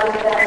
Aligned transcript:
about 0.00 0.22
that. 0.22 0.39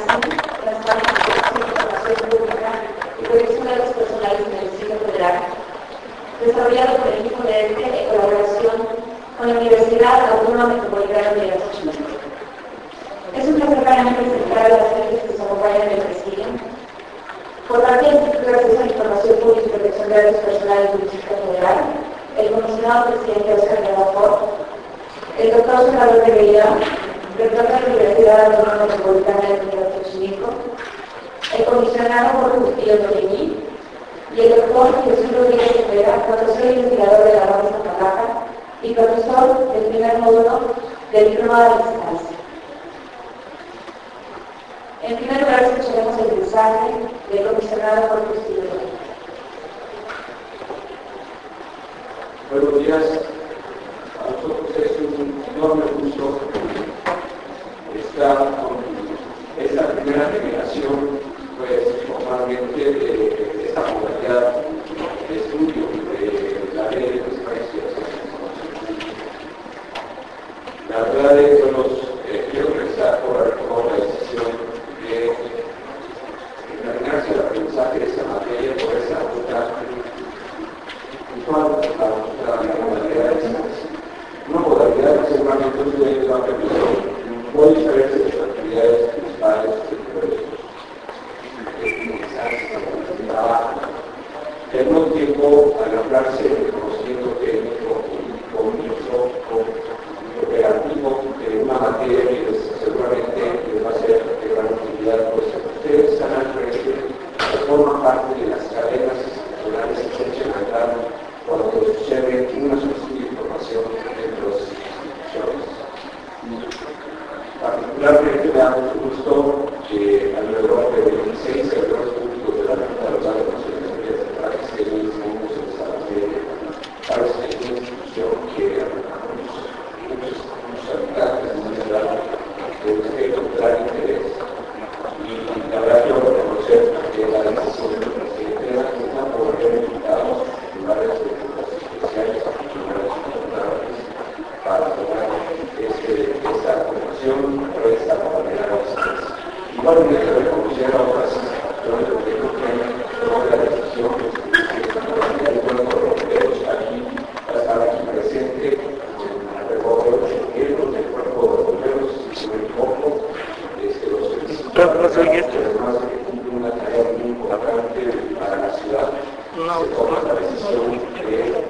se 169.74 169.80
una 169.80 170.20
otra 170.20 170.34
reflexión 170.36 171.00
que 171.16 171.66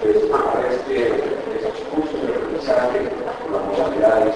pues, 0.00 0.14
desaparece 0.22 1.06
el 1.06 1.72
discurso 1.72 2.16
y 2.16 2.32
el 2.32 2.52
mensaje 2.52 2.98
las 3.52 3.62
modalidades. 3.68 4.34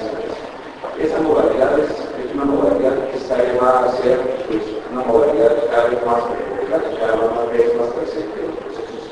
Esas 1.00 1.22
modalidades 1.22 1.90
es 1.90 2.34
una 2.34 2.44
modalidad 2.44 3.08
que 3.08 3.16
está 3.16 3.36
llevada 3.38 3.88
a 3.88 3.92
ser 3.96 4.20
pues, 4.48 4.62
una 4.92 5.02
modalidad 5.02 5.56
cada 5.70 5.88
vez 5.88 6.04
más 6.04 6.24
frecuente, 6.24 6.98
cada 7.00 7.16
vez 7.46 7.74
más 7.78 7.88
presente 7.88 8.40
en 8.40 8.46
los 8.48 8.56
procesos 8.58 9.02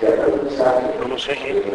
de 0.00 0.08
aprendizaje. 0.08 1.58
¿eh? 1.58 1.65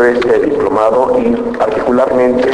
de 0.00 0.12
este 0.12 0.38
diplomado 0.40 1.18
y 1.18 1.30
particularmente 1.56 2.50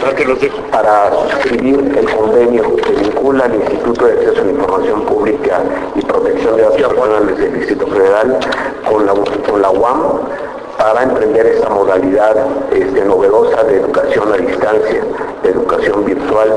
para 0.70 1.10
suscribir 1.12 1.96
el 1.98 2.10
convenio 2.14 2.76
que 2.76 2.92
vincula 2.92 3.44
al 3.44 3.54
Instituto 3.54 4.06
de 4.06 4.12
Acceso 4.12 4.40
a 4.42 4.44
la 4.44 4.50
Información 4.50 5.02
Pública 5.06 5.60
y 5.94 6.02
Protección 6.02 6.56
de 6.56 6.62
Datos 6.62 6.82
Personales 6.82 7.38
del 7.38 7.54
Distrito 7.54 7.86
Federal 7.86 8.38
con 8.88 9.06
la, 9.06 9.14
con 9.48 9.62
la 9.62 9.70
UAM 9.70 10.20
para 10.76 11.02
emprender 11.02 11.46
esta 11.46 11.68
modalidad 11.70 12.36
este, 12.72 13.04
novedosa 13.04 13.64
de 13.64 13.80
educación 13.80 14.32
a 14.32 14.36
distancia, 14.36 15.04
de 15.42 15.50
educación 15.50 16.04
virtual 16.04 16.54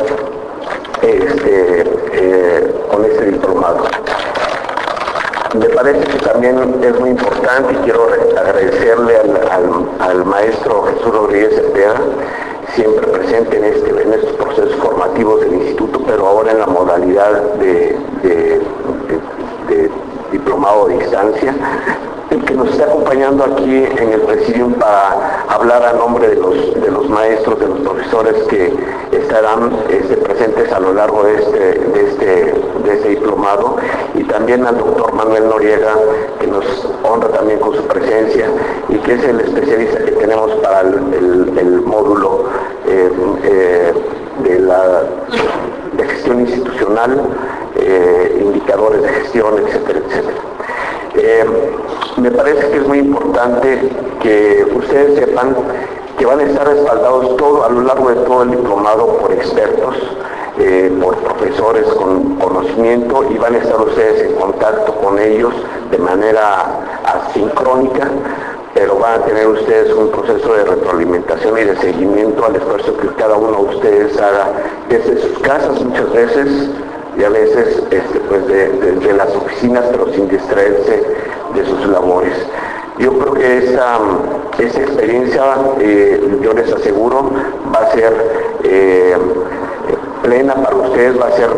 este, 1.01 1.83
eh, 2.13 2.75
con 2.89 3.05
este 3.05 3.25
diplomado. 3.25 3.85
Me 5.53 5.69
parece 5.69 5.99
que 6.07 6.17
también 6.17 6.57
es 6.83 6.99
muy 6.99 7.09
importante 7.09 7.73
y 7.73 7.75
quiero 7.83 8.07
agradecerle 8.37 9.17
al, 9.17 9.89
al, 9.99 10.25
maestro 10.25 10.83
Jesús 10.83 11.13
Rodríguez 11.13 11.53
Certera, 11.53 11.93
siempre 12.73 13.05
presente 13.07 13.57
en, 13.57 13.63
este, 13.65 13.89
en 13.89 14.13
estos 14.13 14.33
procesos 14.33 14.75
formativos 14.81 15.41
del 15.41 15.53
instituto, 15.53 16.01
pero 16.07 16.27
ahora 16.27 16.53
en 16.53 16.59
la 16.59 16.65
modalidad 16.65 17.41
de, 17.59 17.97
de, 18.23 18.61
de 19.67 19.91
diplomado 20.31 20.87
de 20.87 20.97
distancia, 20.97 21.55
que 22.45 22.53
nos 22.53 22.69
está 22.69 22.85
acompañando 22.85 23.43
aquí 23.43 23.85
en 23.97 24.13
el 24.13 24.21
presidium 24.21 24.73
para 24.73 25.43
hablar 25.47 25.83
a 25.83 25.93
nombre 25.93 26.27
de 26.27 26.35
los, 26.35 26.73
de 26.73 26.91
los 26.91 27.09
maestros, 27.09 27.59
de 27.59 27.67
los 27.67 27.79
profesores 27.79 28.35
que 28.43 28.73
estarán 29.11 29.71
este, 29.89 30.17
presentes 30.17 30.71
a 30.71 30.79
lo 30.79 30.93
largo 30.93 31.23
de 31.23 31.35
este, 31.35 31.59
de, 31.59 32.09
este, 32.09 32.25
de 32.83 32.93
este 32.93 33.09
diplomado 33.09 33.77
y 34.15 34.23
también 34.23 34.65
al 34.65 34.77
doctor 34.77 35.13
Manuel 35.13 35.47
Noriega 35.47 35.95
que 36.39 36.47
nos 36.47 36.65
honra 37.03 37.29
también 37.29 37.59
con 37.59 37.75
su 37.75 37.83
presencia 37.83 38.47
y 38.89 38.95
que 38.97 39.13
es 39.13 39.23
el 39.23 39.39
especialista 39.39 40.03
que 40.03 40.11
tenemos 40.11 40.51
para 40.63 40.81
el, 40.81 41.81
módulo 41.85 42.45
eh, 42.87 43.11
eh, 43.43 43.93
de 44.43 44.59
la 44.59 45.03
gestión 46.05 46.41
institucional, 46.41 47.21
eh, 47.75 48.41
indicadores 48.41 49.01
de 49.01 49.09
gestión, 49.09 49.53
etcétera, 49.59 49.99
etcétera. 49.99 50.52
Eh, 51.15 51.45
me 52.17 52.31
parece 52.31 52.69
que 52.69 52.77
es 52.77 52.87
muy 52.87 52.99
importante 52.99 53.89
que 54.21 54.65
ustedes 54.75 55.19
sepan 55.19 55.55
que 56.17 56.25
van 56.25 56.39
a 56.39 56.43
estar 56.43 56.67
respaldados 56.67 57.37
todo 57.37 57.65
a 57.65 57.69
lo 57.69 57.81
largo 57.81 58.09
de 58.09 58.15
todo 58.17 58.43
el 58.43 58.51
diplomado 58.51 59.17
por 59.17 59.31
expertos, 59.31 59.95
eh, 60.59 60.91
por 61.01 61.15
profesores 61.17 61.85
con 61.93 62.35
conocimiento 62.35 63.23
y 63.29 63.37
van 63.37 63.55
a 63.55 63.57
estar 63.57 63.81
ustedes 63.81 64.29
en 64.29 64.35
contacto 64.35 64.93
con 64.95 65.19
ellos 65.19 65.53
de 65.91 65.97
manera 65.97 66.65
asincrónica, 67.05 68.09
pero 68.73 68.97
van 68.97 69.21
a 69.21 69.25
tener 69.25 69.47
ustedes 69.47 69.93
un 69.93 70.09
proceso 70.09 70.53
de 70.53 70.63
retroalimentación 70.65 71.57
y 71.59 71.63
de 71.63 71.75
seguimiento 71.77 72.45
al 72.45 72.55
esfuerzo 72.55 72.97
que 72.97 73.07
cada 73.15 73.35
uno 73.35 73.63
de 73.63 73.75
ustedes 73.75 74.17
haga 74.19 74.51
desde 74.89 75.21
sus 75.21 75.39
casas 75.39 75.79
muchas 75.81 76.11
veces 76.11 76.69
y 77.17 77.23
a 77.23 77.29
veces 77.29 77.81
este, 77.91 78.19
pues 78.27 78.47
de, 78.47 79.13
las 79.13 79.35
oficinas, 79.35 79.85
pero 79.91 80.11
sin 80.13 80.27
distraerse 80.27 81.03
de 81.53 81.65
sus 81.65 81.85
labores. 81.87 82.33
Yo 82.97 83.11
creo 83.17 83.33
que 83.33 83.57
esa, 83.59 83.99
esa 84.57 84.81
experiencia, 84.81 85.43
eh, 85.79 86.39
yo 86.41 86.53
les 86.53 86.71
aseguro, 86.71 87.31
va 87.73 87.79
a 87.79 87.91
ser 87.91 88.13
eh, 88.63 89.15
plena 90.23 90.55
para 90.55 90.75
ustedes, 90.75 91.19
va 91.19 91.27
a 91.27 91.31
ser 91.31 91.49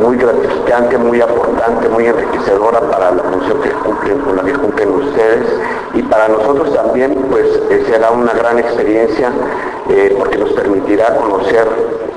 muy 0.00 0.16
gratificante, 0.16 0.96
muy 0.96 1.20
aportante, 1.20 1.88
muy 1.88 2.06
enriquecedora 2.06 2.80
para 2.80 3.10
la 3.10 3.22
función 3.22 3.60
que 3.60 3.70
cumplen, 3.70 4.18
con 4.20 4.36
la 4.36 4.42
que 4.42 4.52
cumplen 4.52 4.90
ustedes 4.90 5.46
y 5.94 6.02
para 6.02 6.28
nosotros 6.28 6.72
también 6.74 7.14
pues 7.30 7.46
eh, 7.70 7.84
será 7.86 8.10
una 8.10 8.32
gran 8.32 8.58
experiencia 8.58 9.30
porque 10.16 10.38
nos 10.38 10.52
permitirá 10.54 11.14
conocer 11.16 11.66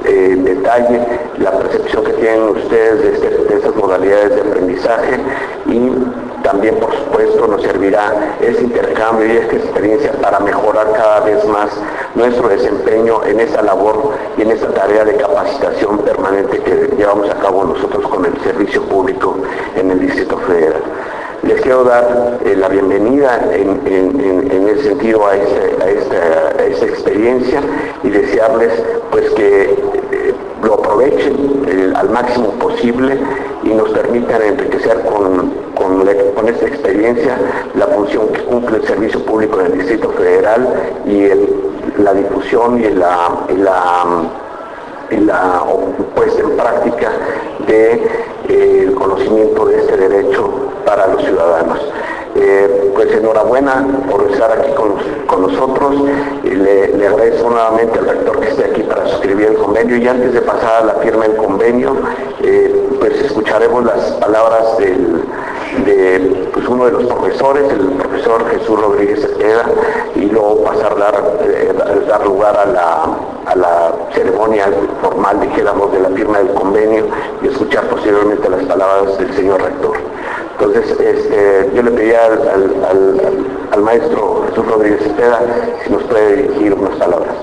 en 0.07 0.43
detalle 0.43 1.01
la 1.39 1.51
percepción 1.51 2.03
que 2.03 2.13
tienen 2.13 2.43
ustedes 2.49 3.01
de, 3.01 3.13
este, 3.13 3.29
de 3.29 3.55
estas 3.55 3.75
modalidades 3.75 4.35
de 4.35 4.41
aprendizaje 4.41 5.19
y 5.65 5.91
también 6.43 6.75
por 6.75 6.95
supuesto 6.95 7.47
nos 7.47 7.61
servirá 7.63 8.35
ese 8.39 8.61
intercambio 8.61 9.25
y 9.27 9.37
esta 9.37 9.55
experiencia 9.55 10.11
para 10.21 10.39
mejorar 10.39 10.91
cada 10.93 11.21
vez 11.21 11.43
más 11.45 11.69
nuestro 12.13 12.47
desempeño 12.49 13.23
en 13.25 13.39
esa 13.39 13.61
labor 13.61 14.11
y 14.37 14.43
en 14.43 14.51
esa 14.51 14.67
tarea 14.67 15.03
de 15.05 15.15
capacitación 15.15 15.99
permanente 15.99 16.59
que 16.59 16.95
llevamos 16.97 17.29
a 17.29 17.35
cabo 17.35 17.63
nosotros 17.65 18.07
con 18.07 18.25
el 18.25 18.39
servicio 18.43 18.83
público 18.83 19.37
en 19.75 19.91
el 19.91 19.99
Distrito 19.99 20.37
Federal. 20.37 20.83
Les 21.45 21.61
quiero 21.61 21.83
dar 21.83 22.39
eh, 22.43 22.55
la 22.57 22.67
bienvenida 22.69 23.39
en, 23.53 24.67
ese 24.67 24.83
sentido 24.83 25.27
a, 25.27 25.35
esta, 25.35 26.85
experiencia 26.87 27.61
y 28.03 28.09
desearles 28.09 28.71
pues 29.11 29.29
que 29.31 29.63
eh, 29.63 30.33
lo 30.63 30.73
aprovechen 30.73 31.93
al 31.95 32.09
máximo 32.09 32.49
posible 32.53 33.19
y 33.63 33.69
nos 33.69 33.89
permitan 33.91 34.41
enriquecer 34.41 35.01
con, 35.01 35.53
con, 35.75 36.47
esta 36.47 36.65
experiencia 36.67 37.37
la 37.75 37.87
función 37.87 38.27
que 38.29 38.41
cumple 38.43 38.77
el 38.77 38.87
servicio 38.87 39.23
público 39.23 39.59
del 39.59 39.73
Distrito 39.73 40.09
Federal 40.09 40.67
y 41.05 41.29
la 42.01 42.13
difusión 42.13 42.79
y 42.79 42.89
la, 42.89 43.45
y 45.09 45.17
la, 45.17 45.63
puesta 46.15 46.41
en 46.41 46.57
práctica 46.57 47.11
del 48.47 48.93
conocimiento 48.93 49.65
de 49.65 49.77
este 49.79 49.97
derecho 49.97 50.49
para 50.85 51.07
los 51.07 51.23
ciudadanos. 51.23 51.79
Eh, 52.35 52.91
pues 52.93 53.11
enhorabuena 53.13 53.85
por 54.11 54.29
estar 54.29 54.51
aquí 54.51 54.71
con, 54.73 55.41
nosotros. 55.41 55.95
Le, 56.43 56.87
le, 56.95 57.07
agradezco 57.07 57.49
nuevamente 57.49 57.99
al 57.99 58.07
rector 58.07 58.39
que 58.39 58.49
esté 58.49 58.65
aquí 58.65 58.83
para 58.83 59.07
suscribir 59.07 59.47
el 59.47 59.55
convenio 59.55 59.97
y 59.97 60.07
antes 60.07 60.33
de 60.33 60.41
pasar 60.41 60.83
a 60.83 60.85
la 60.85 60.93
firma 60.95 61.27
del 61.27 61.35
convenio, 61.35 61.95
eh, 62.41 62.89
pues 62.99 63.21
escucharemos 63.21 63.85
las 63.85 64.11
palabras 64.13 64.77
de 64.77 64.95
pues, 66.53 66.67
uno 66.67 66.85
de 66.85 66.91
los 66.91 67.05
profesores, 67.05 67.69
el 67.71 67.79
profesor 67.97 68.49
Jesús 68.49 68.79
Rodríguez 68.79 69.21
Cepeda, 69.21 69.65
y 70.15 70.25
luego 70.25 70.63
pasar 70.63 70.93
a 70.93 70.95
dar, 70.95 71.23
eh, 71.43 71.73
dar 72.07 72.25
lugar 72.25 72.57
a 72.57 72.65
la, 72.65 73.05
a 73.45 73.55
la 73.55 73.93
ceremonia 74.13 74.67
formal, 75.01 75.39
dijéramos, 75.39 75.91
de 75.91 75.99
la 75.99 76.09
firma 76.09 76.39
del 76.39 76.53
convenio 76.53 77.05
y 77.41 77.47
escuchar 77.47 77.87
posteriormente 77.87 78.49
las 78.49 78.63
palabras 78.63 79.17
del 79.17 79.33
señor 79.35 79.61
rector. 79.61 79.97
Entonces, 80.53 80.99
este, 80.99 81.69
yo 81.73 81.83
le 81.83 81.91
pedía 81.91 82.25
al, 82.25 83.81
maestro 83.81 84.45
Jesús 84.49 84.65
Rodríguez 84.67 85.03
Cepeda 85.03 85.39
si 85.83 85.91
nos 85.91 86.03
puede 86.03 86.37
dirigir 86.37 86.73
unas 86.73 86.95
palabras. 86.97 87.35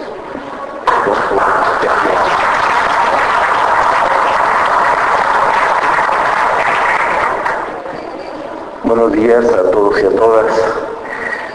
Buenos 8.85 9.13
días 9.13 9.45
a 9.53 9.71
todos 9.71 10.03
y 10.03 10.07
a 10.07 10.11
todas. 10.11 10.59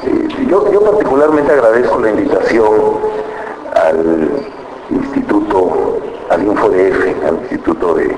Eh, 0.05 0.27
yo, 0.47 0.71
yo 0.71 0.81
particularmente 0.81 1.51
agradezco 1.51 1.99
la 1.99 2.09
invitación 2.11 3.17
al 3.87 4.29
Instituto, 4.89 5.97
al 6.29 6.43
InfoDF, 6.43 7.25
al 7.25 7.39
Instituto 7.49 7.93
de 7.95 8.15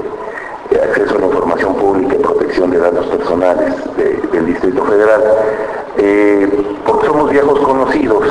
acceso 0.81 1.15
a 1.15 1.19
la 1.19 1.25
información 1.27 1.75
pública 1.75 2.15
y 2.15 2.19
protección 2.19 2.71
de 2.71 2.79
datos 2.79 3.05
personales 3.07 3.73
del 4.31 4.45
Distrito 4.45 4.83
Federal, 4.83 5.23
eh, 5.97 6.47
porque 6.85 7.07
somos 7.07 7.29
viejos 7.31 7.59
conocidos, 7.59 8.25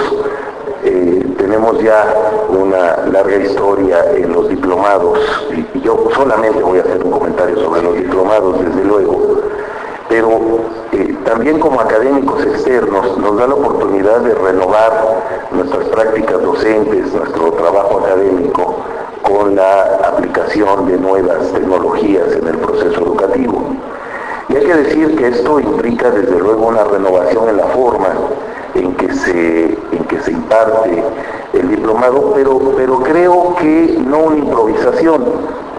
eh, 0.85 1.27
tenemos 1.37 1.81
ya 1.83 2.15
una 2.49 3.07
larga 3.09 3.37
historia 3.37 4.05
en 4.15 4.33
los 4.33 4.49
diplomados, 4.49 5.19
y 5.53 5.81
yo 5.81 6.09
solamente 6.15 6.63
voy 6.63 6.79
a 6.79 6.83
hacer 6.83 7.03
un 7.05 7.11
comentario 7.11 7.57
sobre 7.59 7.83
los 7.83 7.97
diplomados, 7.97 8.65
desde 8.65 8.85
luego, 8.85 9.38
pero 10.09 10.31
eh, 10.93 11.17
también 11.25 11.59
como 11.61 11.81
académicos 11.81 12.43
externos 12.45 13.19
nos 13.19 13.37
da 13.37 13.47
la 13.47 13.55
oportunidad 13.55 14.21
de 14.21 14.35
renovar 14.35 15.23
nuestras 15.53 15.85
prácticas 15.89 16.41
docentes, 16.43 17.13
nuestro 17.13 17.53
trabajo 17.53 18.01
académico, 18.05 18.77
con 19.23 19.55
la 19.55 19.83
aplicación 20.05 20.87
de 20.87 20.97
nuevas 20.97 21.53
tecnologías 21.53 22.33
en 22.33 22.49
el 22.49 22.57
proceso 22.57 23.01
educativo. 23.03 23.63
Y 24.49 24.57
hay 24.57 24.65
que 24.65 24.75
decir 24.75 25.17
que 25.17 25.29
esto 25.29 25.61
implica 25.61 26.11
desde 26.11 26.39
luego 26.39 26.69
una 26.69 26.85
renovación 26.85 27.51
en 27.51 27.59
la 27.59 27.67
forma 27.67 28.09
en 28.75 28.95
que 28.95 29.13
se, 29.13 29.65
en 29.93 30.05
que 30.09 30.21
se 30.21 30.33
imparte 30.33 31.03
el 31.53 31.69
diplomado, 31.69 32.33
pero, 32.35 32.59
pero 32.77 33.01
creo 33.01 33.55
que 33.57 33.99
no 34.07 34.19
una 34.21 34.39
improvisación, 34.39 35.25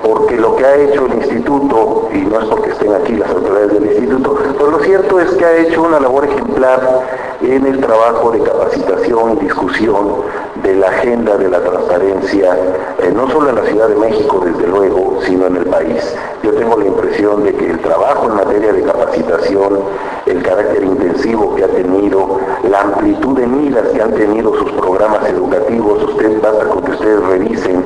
porque 0.09 0.38
lo 0.38 0.56
que 0.56 0.65
ha 0.65 0.75
hecho 0.75 1.06
el 1.06 1.13
instituto, 1.13 2.10
y 2.13 2.22
no 2.22 2.39
es 2.39 2.45
porque 2.45 2.72
estén 2.72 2.93
aquí 2.93 3.13
las 3.13 3.29
autoridades 3.29 3.74
del 3.74 3.86
instituto, 3.86 4.36
pero 4.57 4.72
lo 4.72 4.79
cierto 4.79 5.19
es 5.19 5.29
que 5.31 5.45
ha 5.45 5.57
hecho 5.57 5.84
una 5.84 6.00
labor 6.00 6.25
ejemplar 6.25 7.05
en 7.41 7.65
el 7.65 7.79
trabajo 7.79 8.31
de 8.31 8.41
capacitación 8.41 9.34
y 9.34 9.43
discusión 9.43 10.24
de 10.63 10.75
la 10.75 10.88
agenda 10.88 11.38
de 11.38 11.50
la 11.50 11.60
transparencia, 11.62 12.57
eh, 13.00 13.12
no 13.13 13.29
solo 13.29 13.50
en 13.50 13.55
la 13.55 13.65
Ciudad 13.65 13.88
de 13.88 13.95
México, 13.95 14.41
desde 14.43 14.67
luego, 14.67 15.19
sino 15.25 15.45
en 15.45 15.57
el 15.57 15.65
país. 15.65 16.15
Yo 16.43 16.53
tengo 16.53 16.77
la 16.77 16.86
impresión 16.86 17.43
de 17.43 17.53
que 17.53 17.69
el 17.69 17.79
trabajo 17.79 18.25
en 18.29 18.36
materia 18.36 18.74
de 18.74 18.81
capacitación, 18.81 19.79
el 20.25 20.41
carácter 20.41 20.84
intensivo 20.84 21.55
que 21.55 21.63
ha 21.63 21.69
tenido, 21.69 22.39
la 22.67 22.81
amplitud 22.81 23.38
de 23.38 23.48
miras 23.48 23.88
que 23.89 24.01
han 24.01 24.13
tenido 24.13 24.53
sus 24.55 24.72
programas 24.72 25.29
educativos, 25.29 26.03
ustedes 26.03 26.41
basta 26.41 26.65
con 26.65 26.84
que 26.84 26.91
ustedes 26.91 27.24
revisen 27.27 27.86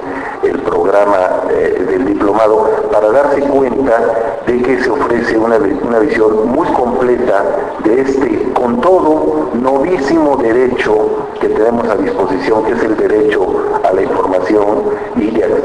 el 0.53 0.59
programa 0.61 1.41
eh, 1.49 1.85
del 1.89 2.05
diplomado 2.05 2.69
para 2.91 3.11
darse 3.11 3.41
cuenta 3.41 4.41
de 4.45 4.61
que 4.61 4.83
se 4.83 4.89
ofrece 4.89 5.37
una, 5.37 5.57
una 5.57 5.99
visión 5.99 6.47
muy 6.47 6.67
completa 6.69 7.43
de 7.83 8.01
este, 8.01 8.53
con 8.53 8.79
todo, 8.81 9.49
novísimo 9.53 10.37
derecho 10.37 11.27
que 11.39 11.49
tenemos 11.49 11.87
a 11.89 11.95
disposición, 11.95 12.63
que 12.65 12.73
es 12.73 12.83
el 12.83 12.95
derecho 12.97 13.47
a 13.83 13.93
la 13.93 14.01
información 14.01 14.83
y 15.15 15.27
el 15.27 15.61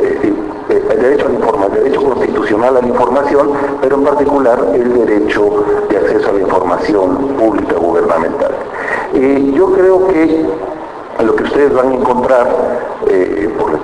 derecho, 1.00 1.26
a 1.26 1.60
la 1.60 1.68
derecho 1.68 2.02
constitucional 2.02 2.76
a 2.76 2.80
la 2.80 2.86
información, 2.86 3.50
pero 3.80 3.96
en 3.96 4.04
particular 4.04 4.58
el 4.74 4.94
derecho 4.94 5.64
de 5.88 5.96
acceso 5.96 6.30
a 6.30 6.32
la 6.32 6.40
información 6.40 7.16
pública 7.38 7.74
gubernamental. 7.76 8.52
Eh, 9.14 9.52
yo 9.54 9.72
creo 9.72 10.08
que 10.08 10.46
lo 11.24 11.36
que 11.36 11.44
ustedes 11.44 11.74
van 11.74 11.88
a 11.88 11.94
encontrar 11.94 12.48
eh, 13.08 13.48
por, 13.58 13.78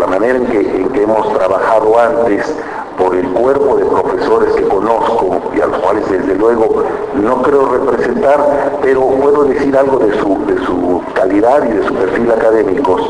la 0.00 0.06
manera 0.06 0.38
en 0.38 0.46
que 0.46 1.02
hemos 1.02 1.32
trabajado 1.34 1.98
antes, 1.98 2.54
por 3.00 3.14
el 3.14 3.26
cuerpo 3.28 3.76
de 3.76 3.84
profesores 3.86 4.54
que 4.54 4.64
conozco 4.64 5.40
y 5.56 5.60
a 5.60 5.66
los 5.66 5.78
cuales 5.78 6.08
desde 6.10 6.34
luego 6.34 6.84
no 7.14 7.42
creo 7.42 7.66
representar, 7.66 8.78
pero 8.82 9.06
puedo 9.08 9.44
decir 9.44 9.76
algo 9.76 9.98
de 9.98 10.12
su, 10.18 10.44
de 10.46 10.58
su 10.66 11.02
calidad 11.14 11.64
y 11.66 11.72
de 11.72 11.86
su 11.86 11.94
perfil 11.94 12.30
académicos. 12.30 13.00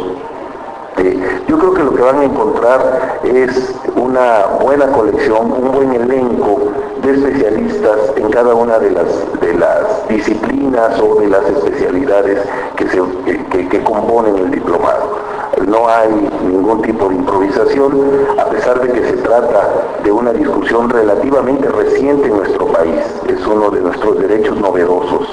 Este, 1.01 1.19
yo 1.49 1.59
creo 1.59 1.75
que 1.75 1.83
lo 1.83 1.95
que 1.95 2.03
van 2.03 2.19
a 2.19 2.25
encontrar 2.25 3.21
es 3.25 3.75
una 3.97 4.47
buena 4.61 4.87
colección, 4.89 5.53
un 5.53 5.73
buen 5.73 5.95
elenco 5.95 6.61
de 7.03 7.13
especialistas 7.13 7.99
en 8.17 8.31
cada 8.31 8.55
una 8.55 8.79
de 8.79 8.91
las, 8.91 9.07
de 9.41 9.55
las 9.55 10.09
disciplinas 10.09 11.01
o 11.01 11.21
de 11.21 11.29
las 11.29 11.45
especialidades 11.49 12.41
que, 12.77 12.87
se, 12.89 13.69
que 13.69 13.83
componen 13.83 14.37
el 14.37 14.51
diplomado 14.51 15.21
no 15.67 15.89
hay 15.89 16.09
ningún 16.47 16.83
tipo 16.83 17.09
de 17.09 17.17
improvisación, 17.17 17.93
a 18.39 18.45
pesar 18.47 18.81
de 18.81 18.93
que 18.93 19.07
se 19.07 19.17
trata 19.19 19.69
de 20.03 20.11
una 20.11 20.33
discusión 20.33 20.89
relativamente 20.89 21.69
reciente 21.69 22.29
en 22.29 22.37
nuestro 22.37 22.67
país. 22.67 23.01
Es 23.29 23.47
uno 23.47 23.71
de 23.71 23.81
nuestros 23.81 24.19
derechos 24.19 24.57
novedosos, 24.59 25.29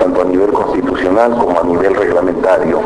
tanto 0.00 0.22
a 0.22 0.24
nivel 0.24 0.50
constitucional 0.52 1.36
como 1.36 1.60
a 1.60 1.62
nivel 1.62 1.94
reglamentario. 1.94 2.80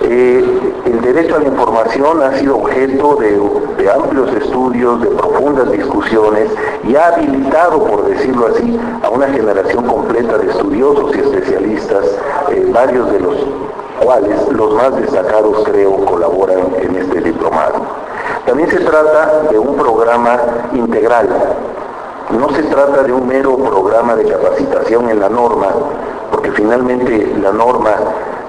Eh, 0.00 0.72
el 0.86 1.00
derecho 1.00 1.36
a 1.36 1.38
la 1.40 1.48
información 1.48 2.22
ha 2.22 2.36
sido 2.38 2.56
objeto 2.56 3.16
de, 3.16 3.90
amplios 3.90 4.32
estudios, 4.34 5.00
de 5.00 5.08
profundas 5.08 5.70
discusiones 5.70 6.50
y 6.84 6.96
ha 6.96 7.08
habilitado, 7.08 7.84
por 7.84 8.06
decirlo 8.06 8.48
así, 8.48 8.78
a 9.02 9.10
una 9.10 9.28
generación 9.28 9.86
completa 9.86 10.38
de 10.38 10.50
estudiosos 10.50 11.14
y 11.14 11.20
especialistas, 11.20 12.04
eh, 12.50 12.68
varios 12.72 13.12
de 13.12 13.20
los 13.20 13.36
cuales 14.02 14.48
los 14.50 14.74
más 14.74 14.96
destacados 14.96 15.62
creo 15.64 16.04
colaboran 16.04 16.74
en 16.80 16.96
este 16.96 17.20
diplomado. 17.20 17.80
También 18.44 18.70
se 18.70 18.80
trata 18.80 19.42
de 19.50 19.58
un 19.58 19.76
programa 19.76 20.38
integral. 20.72 21.28
No 22.30 22.50
se 22.50 22.62
trata 22.64 23.02
de 23.02 23.12
un 23.12 23.26
mero 23.26 23.56
programa 23.56 24.16
de 24.16 24.24
capacitación 24.24 25.08
en 25.10 25.20
la 25.20 25.28
norma, 25.28 25.68
porque 26.46 26.62
finalmente 26.62 27.34
la 27.42 27.50
norma 27.52 27.96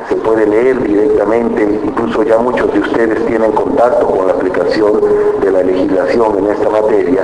se 0.07 0.15
puede 0.17 0.45
leer 0.45 0.81
directamente, 0.83 1.63
incluso 1.83 2.23
ya 2.23 2.37
muchos 2.37 2.71
de 2.71 2.79
ustedes 2.79 3.25
tienen 3.25 3.51
contacto 3.51 4.05
con 4.07 4.27
la 4.27 4.33
aplicación 4.33 5.01
de 5.41 5.51
la 5.51 5.63
legislación 5.63 6.37
en 6.37 6.47
esta 6.47 6.69
materia, 6.69 7.23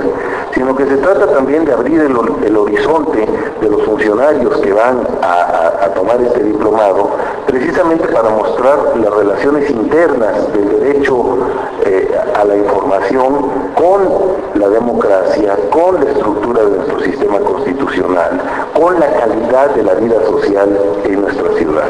sino 0.52 0.74
que 0.74 0.86
se 0.86 0.96
trata 0.96 1.26
también 1.28 1.64
de 1.64 1.72
abrir 1.72 2.00
el, 2.00 2.56
horizonte 2.56 3.26
de 3.60 3.70
los 3.70 3.82
funcionarios 3.84 4.56
que 4.58 4.72
van 4.72 5.06
a, 5.22 5.88
tomar 5.94 6.20
este 6.20 6.42
diplomado, 6.42 7.10
precisamente 7.46 8.06
para 8.08 8.30
mostrar 8.30 8.96
las 8.96 9.12
relaciones 9.12 9.70
internas 9.70 10.52
del 10.52 10.80
derecho 10.80 11.38
eh, 11.84 12.08
a 12.34 12.44
la 12.44 12.56
información 12.56 13.50
con 13.74 14.08
la 14.54 14.68
democracia, 14.68 15.56
con 15.70 16.02
la 16.02 16.10
estructura 16.10 16.64
de 16.64 16.76
nuestro 16.76 17.00
sistema 17.00 17.38
constitucional, 17.40 18.40
con 18.74 18.98
la 18.98 19.12
calidad 19.12 19.74
de 19.74 19.82
la 19.82 19.94
vida 19.94 20.22
social 20.24 20.78
en 21.04 21.20
nuestra 21.20 21.52
ciudad. 21.56 21.88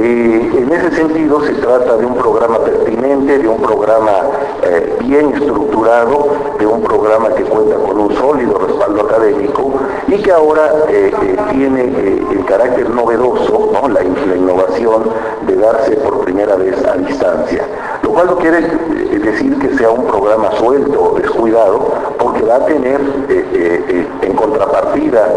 Eh, 0.00 0.50
en 0.54 0.72
ese 0.72 0.92
sentido 0.94 1.44
se 1.44 1.54
trata 1.54 1.96
de 1.96 2.06
un 2.06 2.14
programa 2.14 2.60
pertinente, 2.60 3.36
de 3.36 3.48
un 3.48 3.60
programa 3.60 4.12
eh, 4.62 4.96
bien 5.00 5.34
estructurado, 5.34 6.28
de 6.56 6.66
un 6.68 6.82
programa 6.82 7.30
que 7.34 7.42
cuenta 7.42 7.74
con 7.74 7.98
un 7.98 8.14
sólido 8.14 8.58
respaldo 8.58 9.00
académico 9.00 9.72
y 10.06 10.18
que 10.18 10.30
ahora 10.30 10.70
eh, 10.88 11.10
tiene 11.50 11.82
el 12.30 12.44
carácter 12.44 12.88
novedoso, 12.88 13.72
la, 13.88 14.04
innovación 14.04 15.10
de 15.48 15.56
darse 15.56 15.96
por 15.96 16.24
primera 16.24 16.54
vez 16.54 16.76
a 16.84 16.96
distancia. 16.96 17.64
Lo 18.08 18.14
cual 18.14 18.26
no 18.28 18.36
quiere 18.38 18.62
decir 18.62 19.58
que 19.58 19.76
sea 19.76 19.90
un 19.90 20.06
programa 20.06 20.50
suelto 20.52 21.16
descuidado, 21.20 21.92
porque 22.18 22.42
va 22.42 22.56
a 22.56 22.64
tener 22.64 22.98
en 24.22 24.32
contrapartida 24.32 25.28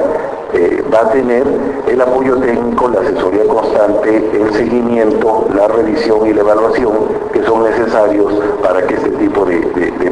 eh, 0.54 0.82
va 0.94 1.02
a 1.02 1.12
tener 1.12 1.46
el 1.86 2.00
apoyo 2.00 2.38
técnico, 2.38 2.88
la 2.88 3.02
asesoría 3.02 3.46
constante, 3.46 4.30
el 4.34 4.54
seguimiento, 4.54 5.48
la 5.54 5.68
revisión 5.68 6.26
y 6.26 6.34
la 6.34 6.42
evaluación 6.42 6.94
que 7.34 7.44
son 7.44 7.64
necesarios 7.64 8.34
para 8.64 8.88
que 8.88 8.96
este 8.96 9.10
tipo 9.12 9.44
de, 9.44 9.60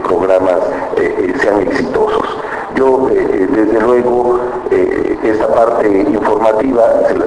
programas 0.04 0.60
eh, 0.98 1.16
eh, 1.18 1.34
sean 1.42 1.62
exitosos. 1.62 2.26
Yo, 2.76 3.08
desde 3.10 3.80
luego, 3.80 4.40
esta 5.24 5.48
parte 5.48 5.88
informativa 5.88 6.84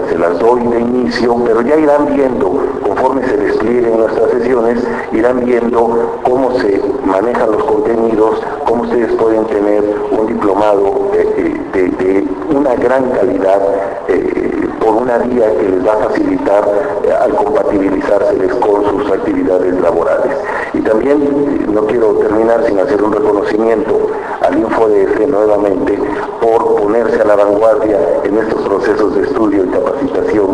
se, 0.09 0.19
las 0.19 0.39
doy 0.39 0.67
de 0.67 0.81
inicio, 0.81 1.37
pero 1.45 1.63
ya 1.63 1.77
irán 1.77 2.07
viendo, 2.15 2.63
conforme 3.03 3.27
se 3.27 3.37
desplieguen 3.37 3.97
nuestras 3.97 4.31
sesiones, 4.31 4.79
irán 5.11 5.45
viendo 5.45 6.21
cómo 6.23 6.53
se 6.61 6.81
manejan 7.05 7.51
los 7.51 7.65
contenidos, 7.65 8.41
cómo 8.65 8.85
ustedes 8.85 9.11
pueden 9.15 9.45
tener 9.47 9.83
un 10.13 10.27
diplomado 10.29 11.11
de, 11.13 12.29
una 12.55 12.75
gran 12.77 13.11
calidad 13.11 13.61
eh, 14.07 14.69
por 14.79 14.95
una 14.95 15.19
vía 15.19 15.51
que 15.57 15.69
les 15.69 15.87
va 15.87 15.95
a 15.95 16.09
facilitar 16.09 16.65
eh, 17.05 17.13
al 17.13 17.35
compatibilizarse 17.35 18.49
con 18.61 18.85
sus 18.85 19.11
actividades 19.11 19.81
laborales. 19.81 20.37
Y 20.73 20.81
también 20.83 21.23
eh, 21.23 21.67
no 21.73 21.87
quiero 21.87 22.15
terminar 22.19 22.65
sin 22.67 22.79
hacer 22.79 23.03
un 23.03 23.13
reconocimiento 23.13 24.11
al 24.43 24.59
InfoDF 24.59 25.27
nuevamente 25.27 25.99
por 26.41 26.77
ponerse 26.77 27.21
a 27.21 27.25
la 27.25 27.37
vanguardia 27.37 27.99
en 28.23 28.39
estos 28.39 28.61
procesos 28.63 29.17
de 29.17 29.23
estudio 29.23 29.65
y 29.65 29.69
capacitación 29.69 30.52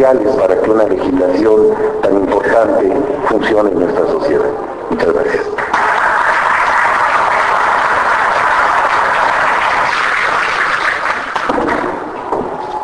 para 0.00 0.54
que 0.60 0.70
una 0.70 0.84
legislación 0.84 1.74
tan 2.02 2.14
importante 2.14 2.92
funcione 3.26 3.70
en 3.70 3.80
nuestra 3.80 4.06
sociedad. 4.06 4.44
Muchas 4.90 5.12
gracias. 5.12 5.44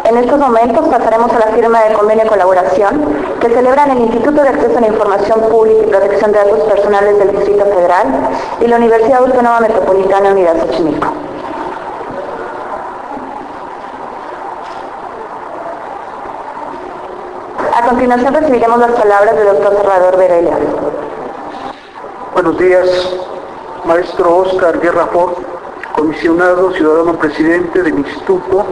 En 0.04 0.16
estos 0.16 0.38
momentos 0.38 0.88
pasaremos 0.88 1.32
a 1.32 1.38
la 1.38 1.46
firma 1.54 1.82
de 1.84 1.94
convenio 1.94 2.24
de 2.24 2.30
colaboración 2.30 3.04
que 3.40 3.48
celebran 3.48 3.92
el 3.92 4.00
Instituto 4.00 4.42
de 4.42 4.48
Acceso 4.48 4.78
a 4.78 4.80
la 4.80 4.88
Información 4.88 5.40
Pública 5.42 5.84
y 5.84 5.90
Protección 5.90 6.32
de 6.32 6.38
Datos 6.38 6.60
Personales 6.64 7.18
del 7.18 7.30
Distrito 7.30 7.64
Federal 7.64 8.06
y 8.60 8.66
la 8.66 8.76
Universidad 8.76 9.18
Autónoma 9.18 9.60
Metropolitana 9.60 10.30
Unidad 10.30 10.56
Xochimilco. 10.66 11.12
A 17.76 17.82
continuación 18.04 18.34
recibiremos 18.34 18.78
las 18.80 18.90
palabras 18.90 19.34
del 19.34 19.46
doctor 19.46 19.76
Salvador 19.76 20.18
Verelia. 20.18 20.58
Buenos 22.34 22.58
días, 22.58 23.16
maestro 23.86 24.36
Oscar 24.40 24.78
Guerra 24.78 25.06
Ford, 25.06 25.32
comisionado 25.94 26.70
ciudadano 26.74 27.18
presidente 27.18 27.82
del 27.82 28.00
Instituto 28.00 28.66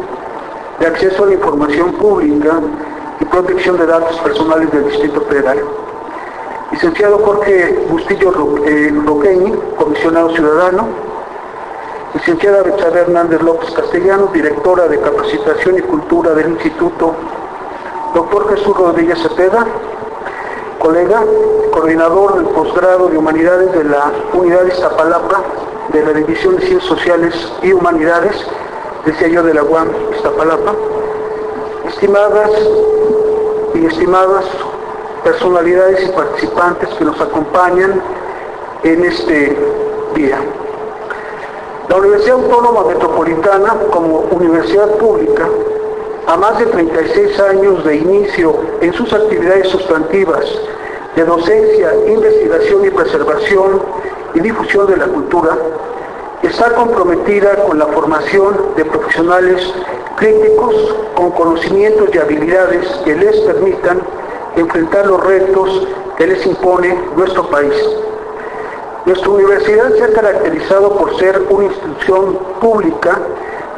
de 0.80 0.86
acceso 0.86 1.24
a 1.24 1.26
la 1.28 1.32
información 1.32 1.92
pública 1.92 2.60
y 3.20 3.24
protección 3.24 3.78
de 3.78 3.86
datos 3.86 4.18
personales 4.18 4.70
del 4.70 4.90
Distrito 4.90 5.22
Federal. 5.22 5.60
Licenciado 6.70 7.18
Jorge 7.20 7.86
Bustillo 7.88 8.34
eh, 8.66 8.92
Roqueñi, 9.06 9.54
comisionado 9.78 10.28
ciudadano. 10.34 10.88
Licenciada 12.12 12.64
Betsabe 12.64 13.00
Hernández 13.00 13.40
López 13.40 13.70
Castellanos, 13.70 14.30
directora 14.34 14.88
de 14.88 15.00
Capacitación 15.00 15.78
y 15.78 15.80
Cultura 15.80 16.34
del 16.34 16.50
Instituto. 16.50 17.14
Doctor 18.14 18.54
Jesús 18.54 18.76
Rodríguez 18.76 19.18
Cepeda, 19.22 19.66
colega, 20.78 21.22
coordinador 21.72 22.36
del 22.36 22.46
posgrado 22.46 23.08
de 23.08 23.16
Humanidades 23.16 23.72
de 23.72 23.84
la 23.84 24.12
Unidad 24.34 24.66
Iztapalapa 24.66 25.40
de 25.92 26.04
la 26.04 26.12
División 26.12 26.56
de 26.56 26.66
Ciencias 26.66 26.88
Sociales 26.88 27.52
y 27.62 27.72
Humanidades 27.72 28.36
decía 29.06 29.28
yo 29.28 29.42
de 29.42 29.54
la 29.54 29.62
UAM 29.62 29.88
Iztapalapa, 30.14 30.74
estimadas 31.86 32.50
y 33.74 33.86
estimadas 33.86 34.44
personalidades 35.24 36.06
y 36.06 36.12
participantes 36.12 36.88
que 36.90 37.04
nos 37.04 37.18
acompañan 37.18 38.02
en 38.82 39.04
este 39.04 39.56
día. 40.14 40.38
La 41.88 41.96
Universidad 41.96 42.36
Autónoma 42.36 42.84
Metropolitana, 42.84 43.74
como 43.90 44.20
universidad 44.30 44.88
pública, 44.96 45.48
a 46.26 46.36
más 46.36 46.58
de 46.58 46.66
36 46.66 47.40
años 47.40 47.84
de 47.84 47.96
inicio 47.96 48.54
en 48.80 48.92
sus 48.92 49.12
actividades 49.12 49.68
sustantivas 49.68 50.44
de 51.16 51.24
docencia, 51.24 51.92
investigación 52.06 52.86
y 52.86 52.90
preservación 52.90 53.82
y 54.34 54.40
difusión 54.40 54.86
de 54.86 54.96
la 54.96 55.06
cultura, 55.06 55.58
está 56.42 56.72
comprometida 56.74 57.56
con 57.64 57.78
la 57.78 57.86
formación 57.86 58.56
de 58.76 58.84
profesionales 58.84 59.72
críticos 60.16 60.74
con 61.14 61.30
conocimientos 61.32 62.08
y 62.14 62.18
habilidades 62.18 62.86
que 63.04 63.14
les 63.14 63.36
permitan 63.40 64.00
enfrentar 64.56 65.06
los 65.06 65.22
retos 65.24 65.88
que 66.16 66.26
les 66.26 66.46
impone 66.46 66.96
nuestro 67.16 67.48
país. 67.48 67.74
Nuestra 69.04 69.30
universidad 69.30 69.92
se 69.94 70.04
ha 70.04 70.12
caracterizado 70.12 70.96
por 70.96 71.18
ser 71.18 71.42
una 71.50 71.64
institución 71.64 72.38
pública 72.60 73.18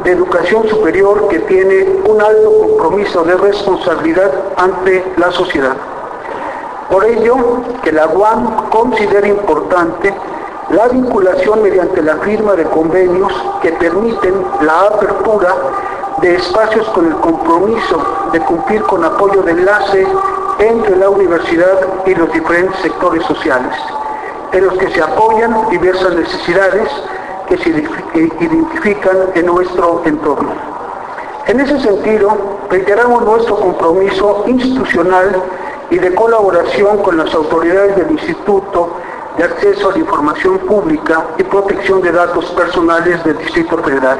de 0.02 0.12
educación 0.12 0.68
superior 0.68 1.28
que 1.28 1.38
tiene 1.40 2.00
un 2.06 2.20
alto 2.20 2.52
compromiso 2.58 3.22
de 3.22 3.36
responsabilidad 3.36 4.30
ante 4.56 5.04
la 5.16 5.30
sociedad. 5.30 5.76
Por 6.90 7.04
ello, 7.04 7.36
que 7.82 7.92
la 7.92 8.06
UAM 8.08 8.70
considera 8.70 9.26
importante 9.26 10.12
la 10.70 10.88
vinculación 10.88 11.62
mediante 11.62 12.02
la 12.02 12.16
firma 12.16 12.54
de 12.54 12.64
convenios 12.64 13.32
que 13.62 13.72
permiten 13.72 14.34
la 14.62 14.80
apertura 14.80 15.54
de 16.20 16.34
espacios 16.36 16.88
con 16.88 17.06
el 17.06 17.14
compromiso 17.16 18.02
de 18.32 18.40
cumplir 18.40 18.82
con 18.82 19.04
apoyo 19.04 19.42
de 19.42 19.52
enlace 19.52 20.06
entre 20.58 20.96
la 20.96 21.08
universidad 21.10 21.78
y 22.06 22.14
los 22.14 22.32
diferentes 22.32 22.80
sectores 22.80 23.24
sociales, 23.24 23.74
en 24.52 24.66
los 24.66 24.74
que 24.78 24.88
se 24.90 25.02
apoyan 25.02 25.68
diversas 25.70 26.14
necesidades 26.14 26.88
que 27.48 27.58
se 27.58 27.70
identifican 27.70 29.16
en 29.34 29.46
nuestro 29.46 30.02
entorno. 30.04 30.52
En 31.46 31.60
ese 31.60 31.78
sentido, 31.80 32.36
reiteramos 32.70 33.22
nuestro 33.24 33.56
compromiso 33.56 34.44
institucional 34.46 35.42
y 35.90 35.98
de 35.98 36.14
colaboración 36.14 36.98
con 36.98 37.18
las 37.18 37.34
autoridades 37.34 37.96
del 37.96 38.12
Instituto 38.12 38.96
de 39.36 39.44
Acceso 39.44 39.90
a 39.90 39.92
la 39.92 39.98
Información 39.98 40.58
Pública 40.60 41.24
y 41.38 41.42
Protección 41.42 42.00
de 42.00 42.12
Datos 42.12 42.46
Personales 42.52 43.22
del 43.24 43.36
Distrito 43.38 43.76
Federal. 43.78 44.18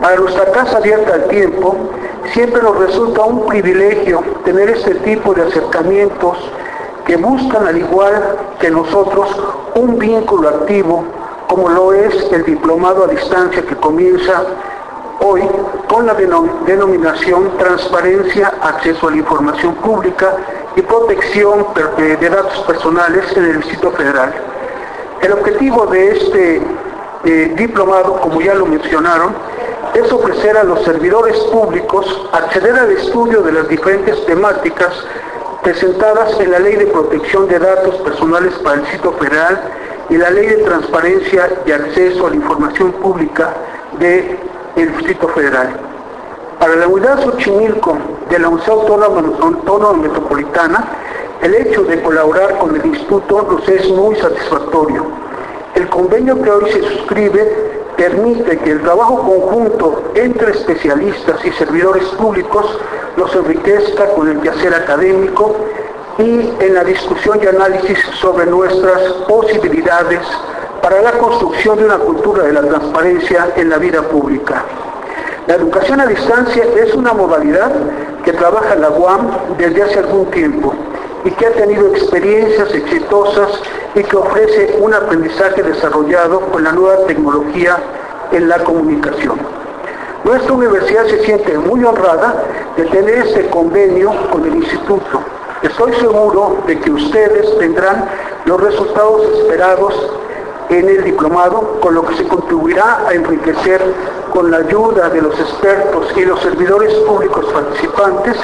Para 0.00 0.16
nuestra 0.16 0.52
Casa 0.52 0.76
Abierta 0.76 1.14
al 1.14 1.28
Tiempo, 1.28 1.74
siempre 2.34 2.60
nos 2.62 2.76
resulta 2.78 3.22
un 3.22 3.46
privilegio 3.46 4.22
tener 4.44 4.68
este 4.70 4.96
tipo 4.96 5.32
de 5.32 5.42
acercamientos 5.42 6.36
que 7.06 7.16
buscan, 7.16 7.66
al 7.66 7.78
igual 7.78 8.36
que 8.58 8.70
nosotros, 8.70 9.28
un 9.74 9.98
vínculo 9.98 10.48
activo, 10.48 11.04
como 11.48 11.68
lo 11.68 11.92
es 11.92 12.14
el 12.32 12.44
diplomado 12.44 13.04
a 13.04 13.08
distancia 13.08 13.62
que 13.62 13.76
comienza 13.76 14.44
hoy 15.20 15.42
con 15.88 16.06
la 16.06 16.14
denominación 16.14 17.56
Transparencia, 17.58 18.52
Acceso 18.60 19.08
a 19.08 19.10
la 19.10 19.16
Información 19.18 19.74
Pública 19.76 20.36
y 20.74 20.82
Protección 20.82 21.66
de 21.96 22.28
Datos 22.28 22.58
Personales 22.66 23.36
en 23.36 23.44
el 23.44 23.56
Distrito 23.58 23.90
Federal. 23.92 24.34
El 25.22 25.32
objetivo 25.32 25.86
de 25.86 26.10
este 26.10 26.62
eh, 27.24 27.54
diplomado, 27.56 28.20
como 28.20 28.40
ya 28.40 28.54
lo 28.54 28.66
mencionaron, 28.66 29.34
es 29.94 30.12
ofrecer 30.12 30.56
a 30.56 30.64
los 30.64 30.82
servidores 30.84 31.36
públicos 31.44 32.28
acceder 32.32 32.74
al 32.78 32.90
estudio 32.92 33.42
de 33.42 33.52
las 33.52 33.68
diferentes 33.68 34.26
temáticas 34.26 34.92
presentadas 35.62 36.38
en 36.38 36.50
la 36.50 36.58
Ley 36.58 36.76
de 36.76 36.86
Protección 36.86 37.48
de 37.48 37.58
Datos 37.58 37.96
Personales 37.96 38.54
para 38.62 38.76
el 38.76 38.82
Distrito 38.82 39.12
Federal 39.12 39.60
y 40.08 40.16
la 40.16 40.30
Ley 40.30 40.46
de 40.46 40.56
Transparencia 40.56 41.48
y 41.66 41.72
Acceso 41.72 42.26
a 42.26 42.30
la 42.30 42.36
Información 42.36 42.92
Pública 42.92 43.54
del 43.98 44.38
Distrito 44.76 45.28
Federal. 45.28 45.80
Para 46.58 46.76
la 46.76 46.88
unidad 46.88 47.22
Xochimilco 47.22 47.98
de 48.30 48.38
la 48.38 48.48
Universidad 48.48 48.90
Autónoma, 48.90 49.92
Metropolitana, 49.94 50.84
el 51.42 51.54
hecho 51.54 51.82
de 51.84 52.02
colaborar 52.02 52.58
con 52.58 52.74
el 52.74 52.86
Instituto 52.86 53.42
nos 53.42 53.68
es 53.68 53.88
muy 53.90 54.16
satisfactorio. 54.16 55.06
El 55.74 55.88
convenio 55.88 56.40
que 56.40 56.50
hoy 56.50 56.72
se 56.72 56.82
suscribe 56.82 57.76
permite 57.96 58.58
que 58.58 58.70
el 58.70 58.82
trabajo 58.82 59.18
conjunto 59.18 60.12
entre 60.14 60.52
especialistas 60.52 61.44
y 61.44 61.50
servidores 61.52 62.04
públicos 62.10 62.78
los 63.16 63.34
enriquezca 63.34 64.06
con 64.14 64.28
el 64.28 64.40
quehacer 64.40 64.74
académico 64.74 65.56
y 66.18 66.52
en 66.60 66.74
la 66.74 66.84
discusión 66.84 67.40
y 67.42 67.46
análisis 67.46 67.98
sobre 68.20 68.46
nuestras 68.46 69.00
posibilidades 69.28 70.20
para 70.82 71.02
la 71.02 71.12
construcción 71.12 71.78
de 71.78 71.84
una 71.84 71.98
cultura 71.98 72.44
de 72.44 72.52
la 72.52 72.62
transparencia 72.62 73.48
en 73.56 73.68
la 73.68 73.78
vida 73.78 74.02
pública. 74.02 74.64
La 75.46 75.54
educación 75.54 76.00
a 76.00 76.06
distancia 76.06 76.64
es 76.76 76.94
una 76.94 77.12
modalidad 77.12 77.70
que 78.24 78.32
trabaja 78.32 78.74
la 78.76 78.90
UAM 78.90 79.56
desde 79.58 79.82
hace 79.82 79.98
algún 80.00 80.30
tiempo 80.30 80.74
y 81.24 81.30
que 81.32 81.46
ha 81.46 81.52
tenido 81.52 81.88
experiencias 81.88 82.72
exitosas 82.74 83.48
y 83.94 84.02
que 84.02 84.16
ofrece 84.16 84.78
un 84.80 84.94
aprendizaje 84.94 85.62
desarrollado 85.62 86.40
con 86.40 86.64
la 86.64 86.72
nueva 86.72 87.06
tecnología 87.06 87.78
en 88.32 88.48
la 88.48 88.58
comunicación. 88.64 89.38
Nuestra 90.24 90.52
universidad 90.52 91.06
se 91.06 91.24
siente 91.24 91.56
muy 91.58 91.84
honrada 91.84 92.42
de 92.76 92.84
tener 92.86 93.26
este 93.26 93.48
convenio 93.48 94.12
con 94.30 94.44
el 94.44 94.56
instituto. 94.56 95.20
Estoy 95.62 95.92
seguro 95.94 96.58
de 96.66 96.78
que 96.78 96.90
ustedes 96.90 97.58
tendrán 97.58 98.08
los 98.44 98.60
resultados 98.60 99.22
esperados 99.38 99.94
en 100.68 100.88
el 100.88 101.04
diplomado, 101.04 101.80
con 101.80 101.94
lo 101.94 102.04
que 102.04 102.16
se 102.16 102.24
contribuirá 102.28 103.06
a 103.06 103.14
enriquecer 103.14 103.80
con 104.32 104.50
la 104.50 104.58
ayuda 104.58 105.08
de 105.08 105.22
los 105.22 105.38
expertos 105.38 106.12
y 106.16 106.24
los 106.24 106.40
servidores 106.40 106.92
públicos 107.06 107.46
participantes 107.52 108.36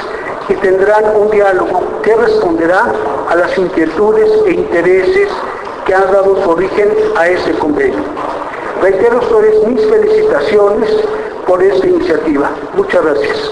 y 0.49 0.55
tendrán 0.55 1.05
un 1.17 1.31
diálogo 1.31 2.01
que 2.03 2.15
responderá 2.15 2.93
a 3.29 3.37
las 3.37 3.57
inquietudes 3.59 4.31
e 4.47 4.53
intereses 4.53 5.29
que 5.85 5.95
han 5.95 6.11
dado 6.13 6.43
su 6.43 6.51
origen 6.51 6.89
a 7.17 7.29
este 7.29 7.53
convenio. 7.59 8.05
Reitero 8.81 9.19
ustedes 9.19 9.67
mis 9.67 9.85
felicitaciones 9.87 10.91
por 11.47 11.63
esta 11.63 11.87
iniciativa. 11.87 12.51
Muchas 12.75 13.05
gracias. 13.05 13.51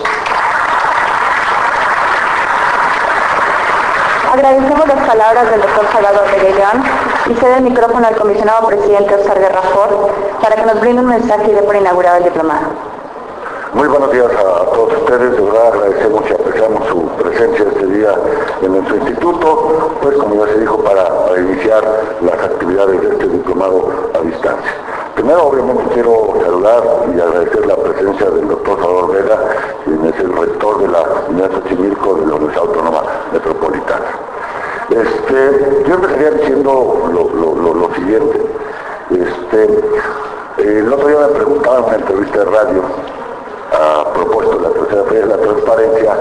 Agradecemos 4.33 4.87
las 4.87 5.09
palabras 5.09 5.51
del 5.51 5.61
doctor 5.61 5.87
Salvador 5.93 6.23
de 6.31 6.55
León 6.55 6.85
y 7.29 7.35
cede 7.35 7.57
el 7.57 7.65
micrófono 7.65 8.07
al 8.07 8.15
comisionado 8.15 8.69
presidente 8.69 9.17
Oscar 9.17 9.41
Guerra 9.41 9.61
Ford 9.61 10.09
para 10.41 10.55
que 10.55 10.67
nos 10.67 10.81
brinde 10.81 11.03
un 11.03 11.09
mensaje 11.09 11.51
y 11.51 11.55
de 11.55 11.63
por 11.65 11.75
inaugurado 11.75 12.19
el 12.19 12.25
diplomado. 12.25 12.69
Muy 13.75 13.89
buenos 13.89 14.13
días 14.13 14.31
a 14.31 14.71
todos 14.71 14.93
ustedes, 14.99 15.33
de 15.33 15.41
verdad 15.41 15.67
agradecemos 15.75 16.23
y 16.31 16.33
apreciamos 16.33 16.89
su 16.89 17.09
presencia 17.21 17.65
este 17.75 17.87
día 17.87 18.15
en 18.63 18.73
nuestro 18.73 18.97
instituto, 18.99 19.97
pues 20.01 20.17
como 20.17 20.47
ya 20.47 20.53
se 20.53 20.61
dijo, 20.61 20.79
para, 20.79 21.09
iniciar 21.37 21.83
las 22.21 22.35
actividades 22.35 23.01
de 23.01 23.09
este 23.09 23.27
diplomado 23.27 24.11
a 24.15 24.21
distancia. 24.21 24.73
Primero, 25.15 25.49
obviamente, 25.49 25.83
quiero 25.93 26.35
saludar 26.43 26.83
y 27.15 27.21
agradecer 27.21 27.67
la 27.67 27.77
presencia 27.77 28.31
del 28.31 28.49
doctor 28.49 28.79
Salvador 28.81 29.13
Vega, 29.13 29.39
quien 29.85 30.07
es 30.07 30.21
el 30.21 30.33
rector 30.33 30.79
de 30.81 30.89
la 30.89 31.03
Universidad 31.29 31.63
Xochimilco 31.63 32.15
de 32.15 32.27
la 32.27 32.35
Universidad 32.35 32.67
Autónoma 32.67 33.03
Metropolitana. 33.33 34.07
Este, 34.91 35.85
yo 35.87 35.95
empezaría 35.95 36.31
diciendo 36.33 37.11
lo, 37.13 37.95
siguiente. 37.95 38.43
Este, 39.11 39.81
el 40.59 40.93
otro 40.93 41.09
día 41.09 41.19
me 41.19 41.35
preguntaban 41.35 41.79
en 41.79 41.85
una 41.85 41.97
entrevista 41.97 42.39
de 42.39 42.45
radio 42.45 42.83
a 43.73 44.13
propósito 44.13 44.57
de 44.59 44.63
la 44.63 44.71
tercera 44.71 45.05
feria 45.05 45.21
de 45.21 45.27
la 45.27 45.37
transparencia 45.37 46.17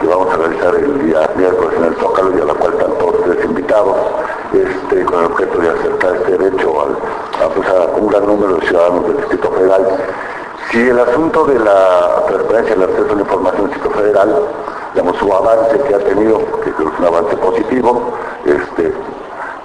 que 0.00 0.06
vamos 0.06 0.32
a 0.32 0.36
realizar 0.36 0.74
el 0.74 1.06
día 1.06 1.30
miércoles 1.36 1.74
en 1.76 1.84
el 1.84 1.96
Zócalo 1.96 2.36
y 2.36 2.40
a 2.40 2.44
la 2.44 2.54
cual 2.54 2.72
están 2.72 2.92
todos 2.98 3.14
ustedes 3.20 3.44
invitados, 3.44 3.96
este, 4.52 5.04
con 5.04 5.20
el 5.20 5.26
objeto 5.26 5.58
de 5.58 5.68
acercar 5.70 6.16
este 6.16 6.38
derecho 6.38 6.80
a, 6.80 7.48
pues, 7.48 7.68
a, 7.68 7.84
un 7.96 8.08
gran 8.08 8.26
número 8.26 8.56
de 8.56 8.66
ciudadanos 8.66 9.06
del 9.06 9.16
Distrito 9.16 9.50
Federal. 9.50 9.86
Si 10.70 10.88
el 10.88 10.98
asunto 10.98 11.44
de 11.44 11.58
la 11.58 12.24
transparencia 12.26 12.74
el 12.74 12.82
acceso 12.82 13.12
a 13.12 13.14
la 13.14 13.20
información 13.20 13.62
del 13.62 13.72
Distrito 13.74 13.98
Federal, 13.98 14.42
digamos, 14.94 15.16
su 15.16 15.32
avance 15.32 15.78
que 15.80 15.94
ha 15.94 15.98
tenido, 15.98 16.38
que 16.62 16.72
creo 16.72 16.88
que 16.88 16.94
es 16.94 17.00
un 17.00 17.06
avance 17.06 17.36
positivo, 17.36 18.12
este, 18.44 18.92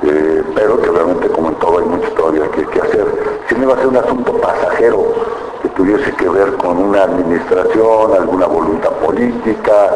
eh, 0.04 0.44
pero 0.56 0.82
que 0.82 0.90
obviamente 0.90 1.30
como 1.30 1.50
en 1.50 1.56
todo 1.56 1.80
hay 1.80 1.86
mucho 1.86 2.10
todavía 2.12 2.48
que, 2.52 2.66
que 2.66 2.82
hacer. 2.82 3.06
Si 3.48 3.56
no 3.56 3.68
va 3.68 3.76
a 3.76 3.78
ser 3.78 3.88
un 3.88 3.98
asunto 3.98 4.34
pasajero 4.34 5.06
que 5.62 5.70
tuviese 5.70 6.12
que 6.14 6.28
ver 6.28 6.56
con 6.58 6.78
una 6.78 7.04
administración, 7.04 8.14
alguna 8.14 8.48
voluntad 8.48 8.92
política, 9.06 9.92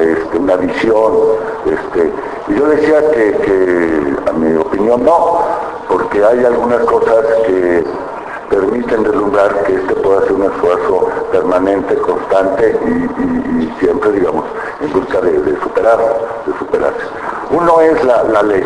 este, 0.00 0.38
una 0.38 0.56
visión. 0.56 1.12
Este, 1.66 2.12
y 2.48 2.58
yo 2.58 2.66
decía 2.66 3.10
que, 3.10 4.04
mi 4.04 4.13
opinión 4.74 5.04
no, 5.04 5.38
porque 5.88 6.24
hay 6.24 6.44
algunas 6.44 6.80
cosas 6.84 7.24
que 7.46 7.84
permiten 8.50 9.04
deslumbrar 9.04 9.64
que 9.64 9.74
este 9.74 9.94
pueda 9.94 10.22
ser 10.22 10.32
un 10.32 10.44
esfuerzo 10.44 11.08
permanente, 11.30 11.94
constante 11.96 12.76
y, 12.84 13.72
siempre, 13.78 14.12
digamos, 14.12 14.44
en 14.80 14.92
busca 14.92 15.20
de, 15.20 15.60
superar, 15.60 15.98
de 16.46 16.58
superarse. 16.58 17.04
Uno 17.54 17.80
es 17.80 18.02
la, 18.02 18.42
ley, 18.42 18.64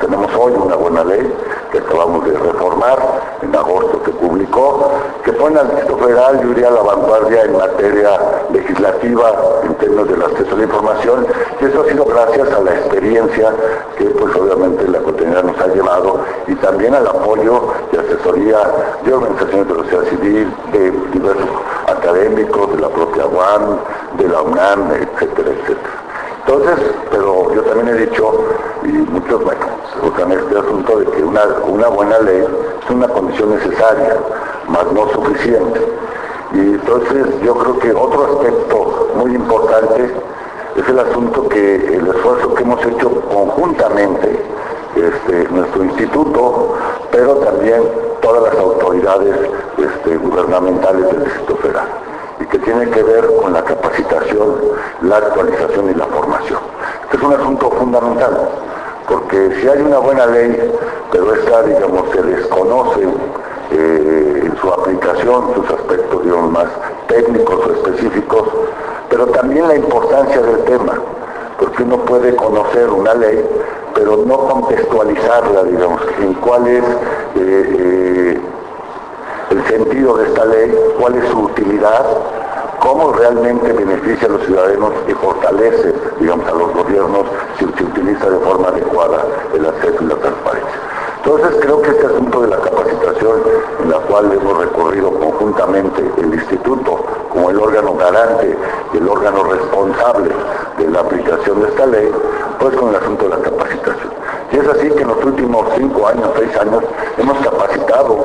tenemos 0.00 0.28
hoy 0.36 0.52
una 0.54 0.74
buena 0.74 1.04
ley 1.04 1.32
que 1.70 1.78
acabamos 1.78 2.24
de 2.24 2.36
reformar 2.36 2.98
en 3.40 3.54
agosto 3.54 4.02
que 4.02 4.10
publicó, 4.10 4.90
que 5.24 5.32
pone 5.32 5.60
al 5.60 5.68
Distrito 5.68 5.96
Federal, 5.96 6.40
yo 6.42 6.48
diría, 6.48 6.70
la 6.70 6.82
vanguardia 6.82 7.44
en 7.44 7.56
materia 7.56 8.18
legislativa 8.52 9.32
en 9.62 9.74
términos 9.76 10.08
del 10.08 10.22
acceso 10.22 10.54
a 10.54 10.58
la 10.58 10.64
información, 10.64 11.26
y 11.60 11.64
eso 11.66 11.82
ha 11.82 11.84
sido 11.88 12.04
gracias 12.04 12.52
a 12.52 12.60
la 12.62 12.74
experiencia 12.74 13.54
que 13.96 14.06
pues 14.06 14.34
obviamente 14.34 14.88
la 14.88 14.98
comunidad 14.98 15.44
nos 15.44 15.60
ha 15.60 15.68
llevado 15.68 16.18
y 16.48 16.56
también 16.56 16.96
al 16.96 17.06
apoyo 17.06 17.68
y 17.92 17.96
asesoría 17.96 18.58
de 19.04 19.14
organizaciones 19.14 19.68
de 19.68 19.74
la 19.74 19.82
sociedad 19.84 20.04
civil, 20.10 20.54
de 20.72 20.90
diversos 21.12 21.48
académicos, 21.86 22.72
de 22.72 22.80
la 22.80 22.88
propia 22.88 23.24
UAM, 23.24 23.78
de 24.18 24.28
la 24.28 24.42
UNAM, 24.42 24.90
etcétera, 24.90 25.50
etcétera. 25.50 26.05
Entonces, 26.46 26.78
pero 27.10 27.52
yo 27.52 27.62
también 27.62 27.88
he 27.88 28.06
dicho, 28.06 28.32
y 28.84 28.92
muchos, 28.92 29.42
bueno, 29.42 29.66
usan 30.04 30.30
este 30.30 30.56
asunto 30.56 30.98
de 31.00 31.06
que 31.06 31.24
una, 31.24 31.42
una 31.66 31.88
buena 31.88 32.20
ley 32.20 32.44
es 32.84 32.90
una 32.90 33.08
condición 33.08 33.50
necesaria, 33.50 34.16
más 34.68 34.84
no 34.92 35.08
suficiente. 35.08 35.80
Y 36.52 36.58
entonces 36.58 37.26
yo 37.42 37.52
creo 37.56 37.78
que 37.80 37.92
otro 37.92 38.26
aspecto 38.26 39.08
muy 39.16 39.34
importante 39.34 40.08
es 40.76 40.88
el 40.88 41.00
asunto 41.00 41.48
que 41.48 41.74
el 41.74 42.06
esfuerzo 42.06 42.54
que 42.54 42.62
hemos 42.62 42.86
hecho 42.86 43.10
conjuntamente, 43.22 44.40
este, 44.94 45.48
nuestro 45.52 45.82
instituto, 45.82 46.76
pero 47.10 47.34
también 47.38 47.82
todas 48.22 48.54
las 48.54 48.62
autoridades 48.62 49.34
este, 49.78 50.16
gubernamentales 50.16 51.06
del 51.08 51.24
Distrito 51.24 51.56
Federal 51.56 51.88
que 52.50 52.58
tiene 52.58 52.90
que 52.90 53.02
ver 53.02 53.26
con 53.42 53.52
la 53.52 53.62
capacitación, 53.62 54.56
la 55.02 55.16
actualización 55.16 55.90
y 55.90 55.94
la 55.94 56.06
formación. 56.06 56.60
Este 57.04 57.16
es 57.16 57.22
un 57.22 57.32
asunto 57.34 57.70
fundamental, 57.70 58.48
porque 59.08 59.50
si 59.60 59.68
hay 59.68 59.80
una 59.82 59.98
buena 59.98 60.26
ley, 60.26 60.72
pero 61.10 61.34
esta, 61.34 61.62
digamos, 61.62 62.10
se 62.12 62.22
desconoce 62.22 63.08
eh, 63.72 64.42
en 64.44 64.56
su 64.58 64.68
aplicación, 64.68 65.54
sus 65.54 65.70
aspectos, 65.70 66.24
digamos, 66.24 66.50
más 66.52 66.66
técnicos 67.08 67.66
o 67.66 67.72
específicos, 67.72 68.48
pero 69.08 69.26
también 69.26 69.68
la 69.68 69.76
importancia 69.76 70.40
del 70.40 70.64
tema, 70.64 70.94
porque 71.58 71.82
uno 71.82 71.98
puede 71.98 72.34
conocer 72.36 72.90
una 72.90 73.14
ley, 73.14 73.44
pero 73.94 74.18
no 74.26 74.36
contextualizarla, 74.36 75.64
digamos, 75.64 76.02
en 76.20 76.34
cuál 76.34 76.66
es 76.66 76.84
eh, 76.84 77.76
eh, 77.78 78.40
el 79.56 79.66
sentido 79.66 80.16
de 80.16 80.26
esta 80.26 80.44
ley, 80.44 80.74
cuál 80.98 81.16
es 81.16 81.28
su 81.30 81.38
utilidad, 81.40 82.04
cómo 82.80 83.12
realmente 83.12 83.72
beneficia 83.72 84.28
a 84.28 84.32
los 84.32 84.44
ciudadanos 84.44 84.92
y 85.08 85.12
fortalece, 85.12 85.94
digamos, 86.20 86.46
a 86.46 86.52
los 86.52 86.72
gobiernos 86.74 87.26
si 87.58 87.64
se 87.64 87.84
utiliza 87.84 88.28
de 88.28 88.38
forma 88.38 88.68
adecuada 88.68 89.24
el 89.54 89.66
acceso 89.66 89.96
y 90.02 90.06
la 90.06 90.16
transparencia. 90.16 90.80
Entonces 91.24 91.56
creo 91.60 91.82
que 91.82 91.90
este 91.90 92.06
asunto 92.06 92.42
de 92.42 92.48
la 92.48 92.58
capacitación 92.58 93.40
en 93.82 93.90
la 93.90 93.98
cual 93.98 94.30
hemos 94.32 94.58
recorrido 94.58 95.10
conjuntamente 95.10 96.08
el 96.18 96.34
instituto 96.34 97.04
como 97.32 97.50
el 97.50 97.58
órgano 97.58 97.94
garante 97.94 98.56
y 98.92 98.96
el 98.96 99.08
órgano 99.08 99.42
responsable 99.42 100.30
de 100.78 100.88
la 100.88 101.00
aplicación 101.00 101.62
de 101.62 101.68
esta 101.68 101.86
ley, 101.86 102.12
pues 102.60 102.76
con 102.76 102.90
el 102.90 102.96
asunto 102.96 103.24
de 103.24 103.30
la 103.30 103.42
capacitación. 103.42 104.25
Y 104.52 104.56
es 104.58 104.68
así 104.68 104.90
que 104.90 105.02
en 105.02 105.08
los 105.08 105.24
últimos 105.24 105.66
cinco 105.76 106.06
años, 106.06 106.30
seis 106.38 106.56
años, 106.56 106.84
hemos 107.18 107.38
capacitado, 107.38 108.16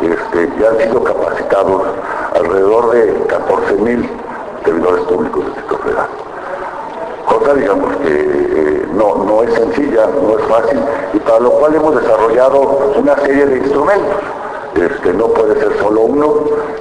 este, 0.00 0.50
ya 0.60 0.70
han 0.70 0.78
sido 0.78 1.02
capacitados 1.04 1.82
alrededor 2.34 2.90
de 2.90 3.14
14.000 3.26 4.08
servidores 4.64 5.04
públicos 5.04 5.44
del 5.44 5.54
sector 5.54 5.82
federal. 5.82 6.08
Cosa, 7.26 7.54
digamos, 7.54 7.96
que 7.96 8.08
eh, 8.08 8.86
no, 8.92 9.24
no 9.24 9.42
es 9.42 9.54
sencilla, 9.54 10.06
no 10.20 10.38
es 10.38 10.44
fácil, 10.46 10.80
y 11.12 11.18
para 11.20 11.40
lo 11.40 11.50
cual 11.52 11.74
hemos 11.74 12.00
desarrollado 12.00 12.60
una 12.96 13.14
serie 13.16 13.46
de 13.46 13.58
instrumentos. 13.58 14.16
Este, 14.74 15.12
no 15.12 15.26
puede 15.28 15.58
ser 15.58 15.76
solo 15.80 16.02
uno, 16.02 16.34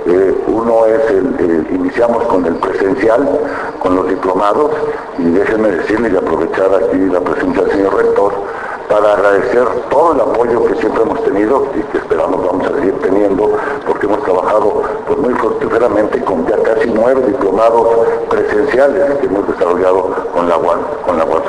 eh, 0.06 0.44
uno 0.48 0.86
es 0.86 1.10
el, 1.10 1.68
iniciamos 1.72 2.24
con 2.26 2.46
el 2.46 2.56
presencial, 2.56 3.28
con 3.80 3.96
los 3.96 4.08
diplomados, 4.08 4.72
y 5.18 5.24
déjenme 5.32 5.72
decirle 5.72 6.10
y 6.10 6.16
aprovechar 6.16 6.74
aquí 6.76 6.98
la 6.98 7.22
presencia 7.22 7.64
del 7.64 7.72
señor 7.72 7.96
rector, 7.96 8.34
para 8.90 9.14
agradecer 9.14 9.68
todo 9.90 10.14
el 10.14 10.22
apoyo 10.22 10.64
que 10.66 10.76
siempre 10.76 11.04
hemos 11.04 11.22
tenido 11.24 11.68
y 11.76 11.82
que 11.92 11.98
esperamos 11.98 12.46
vamos 12.46 12.68
a 12.68 12.74
seguir 12.76 12.94
teniendo, 13.00 13.52
porque 13.86 14.06
hemos 14.06 14.24
trabajado 14.24 14.82
pues, 15.06 15.20
muy 15.20 15.34
fructíferamente 15.34 16.24
con 16.24 16.48
ya 16.48 16.58
casi 16.64 16.90
nueve 16.90 17.22
diplomados 17.28 17.88
presenciales 18.30 19.18
que 19.20 19.26
hemos 19.26 19.48
desarrollado 19.48 20.10
con 20.34 20.48
la 20.48 20.58
UAN, 20.58 20.80
con 21.06 21.18
la 21.18 21.26
UAN 21.26 21.42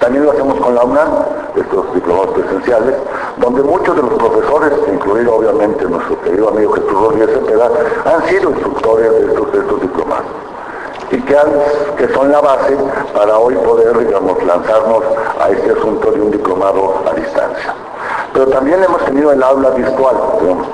También 0.00 0.24
lo 0.24 0.32
hacemos 0.32 0.58
con 0.60 0.74
la 0.74 0.84
UNAM, 0.84 1.08
estos 1.54 1.94
diplomados 1.94 2.30
presenciales, 2.34 2.96
donde 3.36 3.62
muchos 3.62 3.94
de 3.94 4.02
los 4.02 4.14
profesores, 4.14 4.72
incluido 4.92 5.36
obviamente 5.36 5.84
nuestro 5.84 6.20
querido 6.22 6.48
amigo 6.48 6.72
Jesús 6.72 6.92
Rodríguez 6.92 7.30
Cepeda, 7.30 7.70
han 8.04 8.28
sido 8.28 8.50
instructores 8.50 9.12
de 9.12 9.26
estos, 9.26 9.52
de 9.52 9.58
estos 9.60 9.80
diplomados 9.80 10.53
y 11.14 11.22
que, 11.22 12.12
son 12.12 12.30
la 12.30 12.40
base 12.40 12.76
para 13.14 13.38
hoy 13.38 13.54
poder, 13.56 13.96
digamos, 13.98 14.42
lanzarnos 14.44 15.04
a 15.40 15.48
este 15.50 15.70
asunto 15.70 16.10
de 16.10 16.20
un 16.20 16.30
diplomado 16.32 17.02
a 17.08 17.14
distancia. 17.14 17.74
Pero 18.32 18.46
también 18.48 18.82
hemos 18.82 19.04
tenido 19.04 19.30
el 19.30 19.42
aula 19.42 19.70
virtual, 19.70 20.16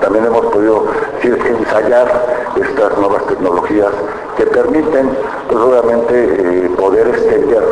también 0.01 0.25
hemos 0.25 0.45
podido 0.47 0.85
ensayar 1.23 2.07
estas 2.55 2.97
nuevas 2.97 3.25
tecnologías 3.27 3.91
que 4.35 4.45
permiten, 4.47 5.11
pues 5.47 5.63
obviamente, 5.63 6.13
eh, 6.15 6.69
poder 6.75 7.07
extender. 7.09 7.63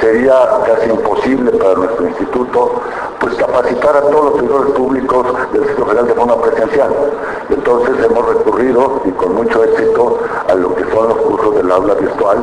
Sería 0.00 0.34
casi 0.66 0.90
imposible 0.90 1.50
para 1.52 1.74
nuestro 1.74 2.06
instituto 2.06 2.82
pues 3.20 3.34
capacitar 3.36 3.96
a 3.96 4.02
todos 4.02 4.24
los 4.24 4.34
servidores 4.34 4.72
públicos 4.74 5.26
del 5.52 5.64
sector 5.66 5.86
federal 5.86 6.06
de 6.06 6.14
forma 6.14 6.42
presencial. 6.42 6.94
Entonces 7.48 8.04
hemos 8.04 8.28
recurrido, 8.28 9.00
y 9.04 9.10
con 9.12 9.34
mucho 9.34 9.64
éxito, 9.64 10.18
a 10.48 10.54
lo 10.54 10.74
que 10.74 10.84
son 10.84 11.08
los 11.08 11.16
cursos 11.18 11.56
del 11.56 11.70
aula 11.72 11.94
virtual, 11.94 12.38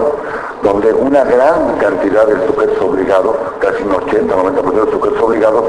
donde 0.64 0.94
una 0.94 1.24
gran 1.24 1.78
cantidad 1.78 2.26
de 2.26 2.48
sujetos 2.48 2.82
obligados, 2.82 3.36
casi 3.60 3.84
un 3.84 3.92
80-90% 3.92 4.86
de 4.86 4.92
sujetos 4.92 5.22
obligados, 5.22 5.66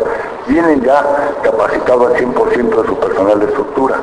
vienen 0.46 0.82
ya 0.82 1.34
capacitados 1.42 2.14
al 2.14 2.16
100% 2.16 2.82
de 2.82 2.88
su 2.88 2.98
personal 2.98 3.40
de 3.40 3.46
estructura. 3.46 3.96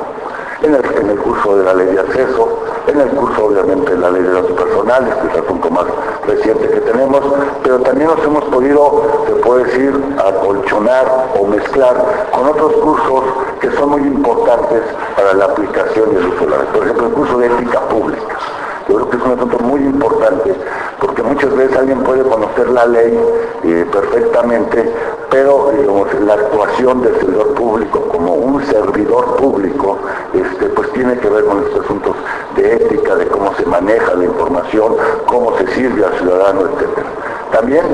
En 0.62 0.74
el, 0.74 0.84
en 0.96 1.10
el, 1.10 1.18
curso 1.18 1.56
de 1.56 1.64
la 1.64 1.74
ley 1.74 1.86
de 1.88 2.00
acceso, 2.00 2.60
en 2.86 3.00
el 3.00 3.08
curso 3.10 3.46
obviamente 3.46 3.92
de 3.92 3.98
la 3.98 4.10
ley 4.10 4.22
de 4.22 4.32
datos 4.32 4.52
personales, 4.52 5.14
que 5.16 5.26
es 5.26 5.34
el 5.34 5.44
asunto 5.44 5.70
más 5.70 5.84
reciente 6.26 6.68
que 6.68 6.80
tenemos, 6.80 7.20
pero 7.64 7.80
también 7.80 8.08
nos 8.08 8.24
hemos 8.24 8.44
podido, 8.44 9.24
se 9.26 9.32
puede 9.36 9.64
decir, 9.64 10.16
acolchonar 10.24 11.30
o 11.38 11.46
mezclar 11.46 11.96
con 12.32 12.48
otros 12.48 12.72
cursos 12.74 13.24
que 13.60 13.70
son 13.72 13.90
muy 13.90 14.02
importantes 14.02 14.82
para 15.16 15.34
la 15.34 15.46
aplicación 15.46 16.10
y 16.12 16.16
uso 16.16 16.44
de 16.44 16.50
la 16.50 16.58
ley. 16.58 16.66
Por 16.72 16.82
ejemplo, 16.84 17.06
el 17.08 17.12
curso 17.12 17.38
de 17.38 17.46
ética 17.46 17.80
pública 17.88 18.38
yo 18.88 18.94
creo 18.96 19.10
que 19.10 19.16
es 19.16 19.22
un 19.22 19.32
asunto 19.32 19.58
muy 19.60 19.80
importante, 19.80 20.54
porque 21.00 21.22
muchas 21.22 21.54
veces 21.56 21.76
alguien 21.76 22.02
puede 22.02 22.22
conocer 22.22 22.68
la 22.70 22.86
ley 22.86 23.18
eh, 23.64 23.86
perfectamente, 23.90 24.92
pero 25.30 25.72
la 26.26 26.34
actuación 26.34 27.02
del 27.02 27.16
servidor 27.16 27.54
público 27.54 28.00
como 28.08 28.34
un 28.34 28.62
servidor 28.66 29.36
público, 29.36 29.98
este, 30.34 30.66
pues 30.66 30.92
tiene 30.92 31.18
que 31.18 31.28
ver 31.28 31.44
con 31.44 31.62
estos 31.64 31.84
asuntos 31.84 32.16
de 32.56 32.74
ética, 32.74 33.14
de 33.16 33.26
cómo 33.26 33.54
se 33.54 33.64
maneja 33.66 34.14
la 34.14 34.24
información, 34.24 34.96
cómo 35.26 35.56
se 35.58 35.66
sirve 35.68 36.04
al 36.04 36.12
ciudadano, 36.18 36.62
etc. 36.62 37.06
También 37.52 37.84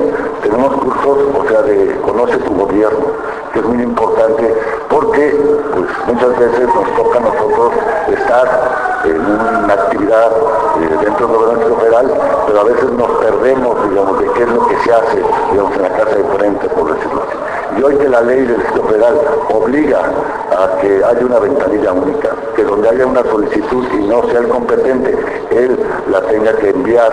tenemos 0.41 0.73
cursos, 0.75 1.17
o 1.37 1.47
sea, 1.47 1.61
de 1.61 1.95
conoce 2.01 2.37
tu 2.37 2.53
gobierno, 2.55 3.07
que 3.53 3.59
es 3.59 3.65
muy 3.65 3.83
importante 3.83 4.53
porque 4.89 5.35
pues, 5.73 5.85
muchas 6.07 6.39
veces 6.39 6.67
nos 6.67 6.95
toca 6.95 7.19
a 7.19 7.21
nosotros 7.21 7.71
estar 8.11 8.88
en 9.05 9.21
una 9.21 9.73
actividad 9.73 10.31
eh, 10.81 10.97
dentro 11.03 11.27
del 11.27 11.37
gobierno 11.37 11.75
federal, 11.77 12.13
pero 12.47 12.59
a 12.59 12.63
veces 12.63 12.91
nos 12.91 13.11
perdemos, 13.19 13.89
digamos, 13.89 14.19
de 14.19 14.31
qué 14.31 14.43
es 14.43 14.49
lo 14.49 14.67
que 14.67 14.77
se 14.77 14.93
hace, 14.93 15.23
digamos, 15.51 15.75
en 15.75 15.81
la 15.81 15.89
casa 15.89 16.15
de 16.15 16.23
frente, 16.37 16.69
por 16.69 16.93
decirlo 16.93 17.23
así. 17.27 17.79
Y 17.79 17.83
hoy 17.83 17.95
que 17.97 18.09
la 18.09 18.21
ley 18.21 18.45
del 18.45 18.61
Estado 18.61 18.83
federal 18.83 19.21
obliga 19.53 19.99
a 20.57 20.81
que 20.81 21.03
haya 21.03 21.25
una 21.25 21.39
ventanilla 21.39 21.93
única, 21.93 22.29
que 22.55 22.63
donde 22.63 22.89
haya 22.89 23.05
una 23.05 23.23
solicitud 23.23 23.85
y 23.93 24.07
no 24.07 24.23
sea 24.23 24.39
el 24.39 24.47
competente, 24.49 25.17
él 25.51 25.79
la 26.11 26.21
tenga 26.23 26.53
que 26.53 26.69
enviar 26.69 27.11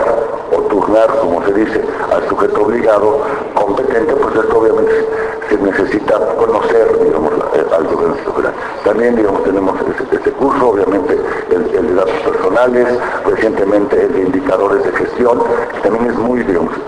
turnar, 0.77 1.07
como 1.19 1.43
se 1.43 1.53
dice, 1.53 1.81
al 2.13 2.27
sujeto 2.29 2.61
obligado 2.61 3.21
competente, 3.55 4.13
pues 4.13 4.35
esto 4.35 4.59
obviamente 4.59 5.07
se 5.49 5.57
necesita 5.57 6.19
conocer, 6.35 6.99
digamos, 7.03 7.33
eh, 7.55 7.65
al 7.75 7.87
federal. 7.87 8.53
También, 8.83 9.15
digamos, 9.15 9.43
tenemos 9.43 9.75
ese, 10.11 10.31
curso, 10.33 10.69
obviamente, 10.69 11.19
el, 11.49 11.87
de 11.87 11.93
datos 11.95 12.19
personales, 12.21 12.87
recientemente 13.25 14.03
el 14.03 14.13
de 14.13 14.21
indicadores 14.21 14.83
de 14.83 14.91
gestión, 14.91 15.41
que 15.73 15.79
también 15.81 16.11
es 16.11 16.17
muy, 16.17 16.41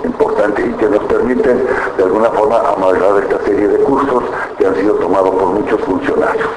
importante 0.03 0.61
y 0.61 0.73
que 0.73 0.87
nos 0.87 1.03
permiten, 1.05 1.65
de 1.97 2.03
alguna 2.03 2.29
forma, 2.29 2.59
amalgamar 2.59 3.23
esta 3.23 3.43
serie 3.45 3.67
de 3.67 3.79
cursos 3.79 4.23
que 4.57 4.67
han 4.67 4.75
sido 4.75 4.93
tomados 4.95 5.31
por 5.31 5.47
muchos 5.47 5.81
funcionarios. 5.81 6.49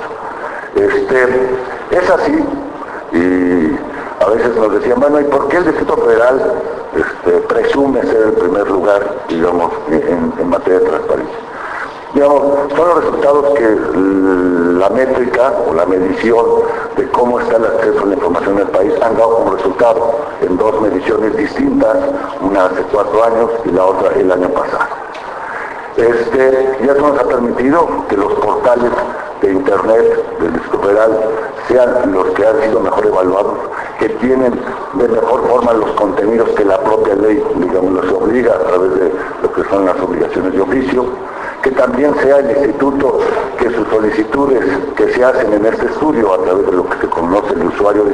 Este, 0.75 1.25
es 1.90 2.11
así, 2.11 2.45
y 3.12 3.79
a 4.23 4.29
veces 4.31 4.57
nos 4.57 4.73
decían, 4.73 5.01
bueno, 5.01 5.21
¿y 5.21 5.25
por 5.25 5.49
qué 5.49 5.57
el 5.59 5.64
Distrito 5.64 5.97
Federal 5.97 6.62
este, 6.95 7.39
presume 7.49 8.03
ser 8.03 8.23
el 8.29 8.33
primer 8.33 8.69
lugar, 8.69 9.25
digamos, 9.29 9.73
en 9.91 10.49
materia 10.49 10.81
de 10.81 10.87
transparencia? 10.87 11.39
Digamos, 12.15 12.43
son 12.77 12.89
los 12.89 13.05
resultados 13.05 13.55
que 13.55 13.77
la 14.79 14.91
métrica 14.91 15.55
o 15.67 15.73
la 15.73 15.87
medición 15.87 16.45
de 16.95 17.09
cómo 17.09 17.41
está 17.41 17.57
el 17.57 17.65
acceso 17.65 18.03
a 18.03 18.07
la 18.07 18.15
información 18.15 18.55
en 18.55 18.61
el 18.61 18.69
país 18.69 18.93
han 19.01 19.17
dado 19.17 19.37
como 19.37 19.57
resultado 19.57 20.19
en 20.43 20.59
dos 20.59 20.79
mediciones 20.83 21.35
distintas, 21.37 21.97
una 22.43 22.67
hace 22.67 22.83
cuatro 22.93 23.25
años 23.25 23.51
y 23.65 23.71
la 23.71 23.87
otra 23.87 24.13
el 24.13 24.31
año 24.31 24.49
pasado. 24.51 24.85
Este, 25.97 26.77
ya 26.85 26.93
eso 26.93 27.01
nos 27.01 27.19
ha 27.19 27.25
permitido 27.25 27.89
que 28.11 28.17
los 28.19 28.33
portales 28.35 28.91
de 29.41 29.53
Internet 29.53 30.39
del 30.39 30.53
Disco 30.53 30.79
Federal 30.81 31.19
sean 31.69 32.13
los 32.13 32.27
que 32.31 32.47
han 32.47 32.61
sido 32.63 32.81
mejor 32.81 33.07
evaluados, 33.07 33.55
que 34.03 34.09
tienen 34.15 34.53
de 34.95 35.09
mejor 35.09 35.49
forma 35.49 35.73
los 35.75 35.93
contenidos 35.93 36.49
que 36.57 36.65
la 36.65 36.81
propia 36.81 37.15
ley, 37.15 37.41
digamos, 37.55 37.93
los 37.93 38.12
obliga 38.12 38.53
a 38.55 38.59
través 38.59 38.95
de 38.97 39.12
lo 39.43 39.53
que 39.53 39.62
son 39.71 39.87
las 39.87 39.97
obligaciones 40.01 40.53
de 40.53 40.61
oficio, 40.61 41.07
que 41.62 41.71
también 41.71 42.12
sea 42.21 42.38
el 42.38 42.51
instituto 42.51 43.21
que 43.61 43.71
sus 43.71 43.87
solicitudes 43.87 44.65
que 44.97 45.12
se 45.12 45.25
hacen 45.25 45.53
en 45.53 45.67
este 45.67 45.87
estudio 45.87 46.35
a 46.35 46.38
través 46.43 46.67
de 46.67 46.73
lo 46.73 46.88
que 46.88 46.99
se 46.99 47.07
conoce 47.07 47.55
el 47.55 47.67
usuario 47.69 48.05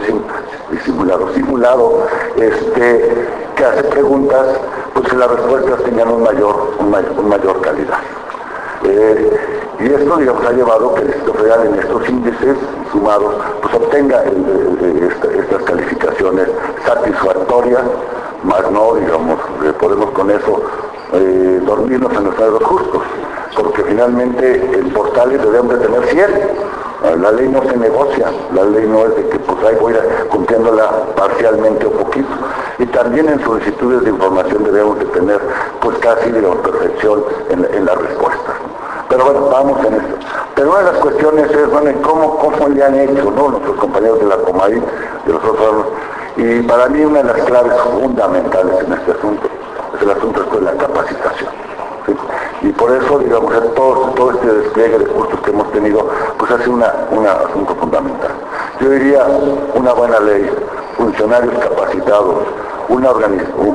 disimulado, 0.70 1.32
simulado, 1.32 2.06
este, 2.36 3.26
que 3.56 3.64
hace 3.64 3.84
preguntas, 3.84 4.46
pues 4.92 5.10
las 5.14 5.30
respuestas 5.30 5.84
tengan 5.84 6.10
un 6.10 6.22
mayor, 6.22 6.74
un 6.80 6.90
mayor, 7.28 7.60
calidad. 7.62 7.96
Eh, 8.84 9.30
y 9.80 9.86
esto, 9.86 10.16
digamos, 10.16 10.44
ha 10.44 10.52
llevado 10.52 10.94
que 10.94 11.02
el 11.02 11.08
Instituto 11.08 11.42
Real 11.42 11.66
en 11.66 11.74
estos 11.78 12.08
índices 12.08 12.56
sumados, 12.90 13.34
pues 13.62 13.74
obtenga 13.74 14.24
estas 14.24 15.62
calificaciones 15.62 16.48
satisfactorias, 16.84 17.82
más 18.42 18.70
no, 18.70 18.94
digamos, 18.94 19.38
eh, 19.64 19.72
podemos 19.78 20.10
con 20.10 20.30
eso 20.30 20.62
eh, 21.12 21.60
dormirnos 21.64 22.12
en 22.12 22.24
los 22.24 22.34
sueldos 22.34 22.62
justos, 22.64 23.02
porque 23.56 23.82
finalmente 23.84 24.78
en 24.78 24.90
portales 24.90 25.42
debemos 25.42 25.78
de 25.78 25.86
tener 25.86 26.04
100. 26.06 26.78
La 27.22 27.30
ley 27.30 27.48
no 27.48 27.62
se 27.62 27.76
negocia, 27.76 28.26
la 28.52 28.64
ley 28.64 28.84
no 28.88 29.06
es 29.06 29.14
de 29.14 29.28
que 29.28 29.38
pues 29.38 29.64
ahí 29.64 29.76
voy 29.80 29.94
cumpliéndola 30.30 31.14
parcialmente 31.14 31.86
o 31.86 31.92
poquito. 31.92 32.28
Y 32.80 32.86
también 32.86 33.28
en 33.28 33.40
solicitudes 33.44 34.02
de 34.02 34.10
información 34.10 34.64
debemos 34.64 34.98
de 34.98 35.04
tener 35.06 35.40
pues 35.80 35.96
casi 35.98 36.30
de 36.32 36.42
perfección 36.42 37.24
en, 37.50 37.64
en 37.72 37.84
la 37.84 37.94
respuesta. 37.94 38.47
Pero 39.18 39.32
bueno, 39.32 39.48
vamos 39.50 39.84
en 39.84 39.94
esto. 39.94 40.14
Pero 40.54 40.70
una 40.70 40.78
de 40.78 40.92
las 40.92 41.02
cuestiones 41.02 41.50
es, 41.50 41.70
bueno, 41.72 41.90
¿cómo, 42.02 42.38
cómo 42.38 42.68
le 42.68 42.84
han 42.84 42.94
hecho 42.94 43.32
¿no? 43.32 43.48
nuestros 43.48 43.76
compañeros 43.76 44.20
de 44.20 44.26
la 44.26 44.36
Comay, 44.36 44.74
de 44.74 45.32
los 45.32 45.42
otros 45.42 45.86
Y 46.36 46.62
para 46.62 46.88
mí 46.88 47.04
una 47.04 47.24
de 47.24 47.32
las 47.32 47.44
claves 47.44 47.72
fundamentales 48.00 48.74
en 48.86 48.92
este 48.92 49.10
asunto 49.10 49.48
es 49.96 50.02
el 50.02 50.10
asunto 50.12 50.44
de 50.44 50.60
la 50.60 50.72
capacitación. 50.74 51.50
Y 52.62 52.68
por 52.68 52.92
eso, 52.92 53.18
digamos, 53.18 53.52
todo, 53.74 54.12
todo 54.14 54.30
este 54.30 54.46
despliegue 54.46 55.00
de 55.00 55.06
cursos 55.06 55.40
que 55.40 55.50
hemos 55.50 55.68
tenido, 55.72 56.08
pues 56.38 56.52
hace 56.52 56.70
un 56.70 56.80
asunto 56.80 57.74
fundamental. 57.74 58.30
Yo 58.80 58.88
diría 58.88 59.26
una 59.74 59.94
buena 59.94 60.20
ley, 60.20 60.48
funcionarios 60.96 61.54
capacitados, 61.58 62.36
una, 62.88 63.10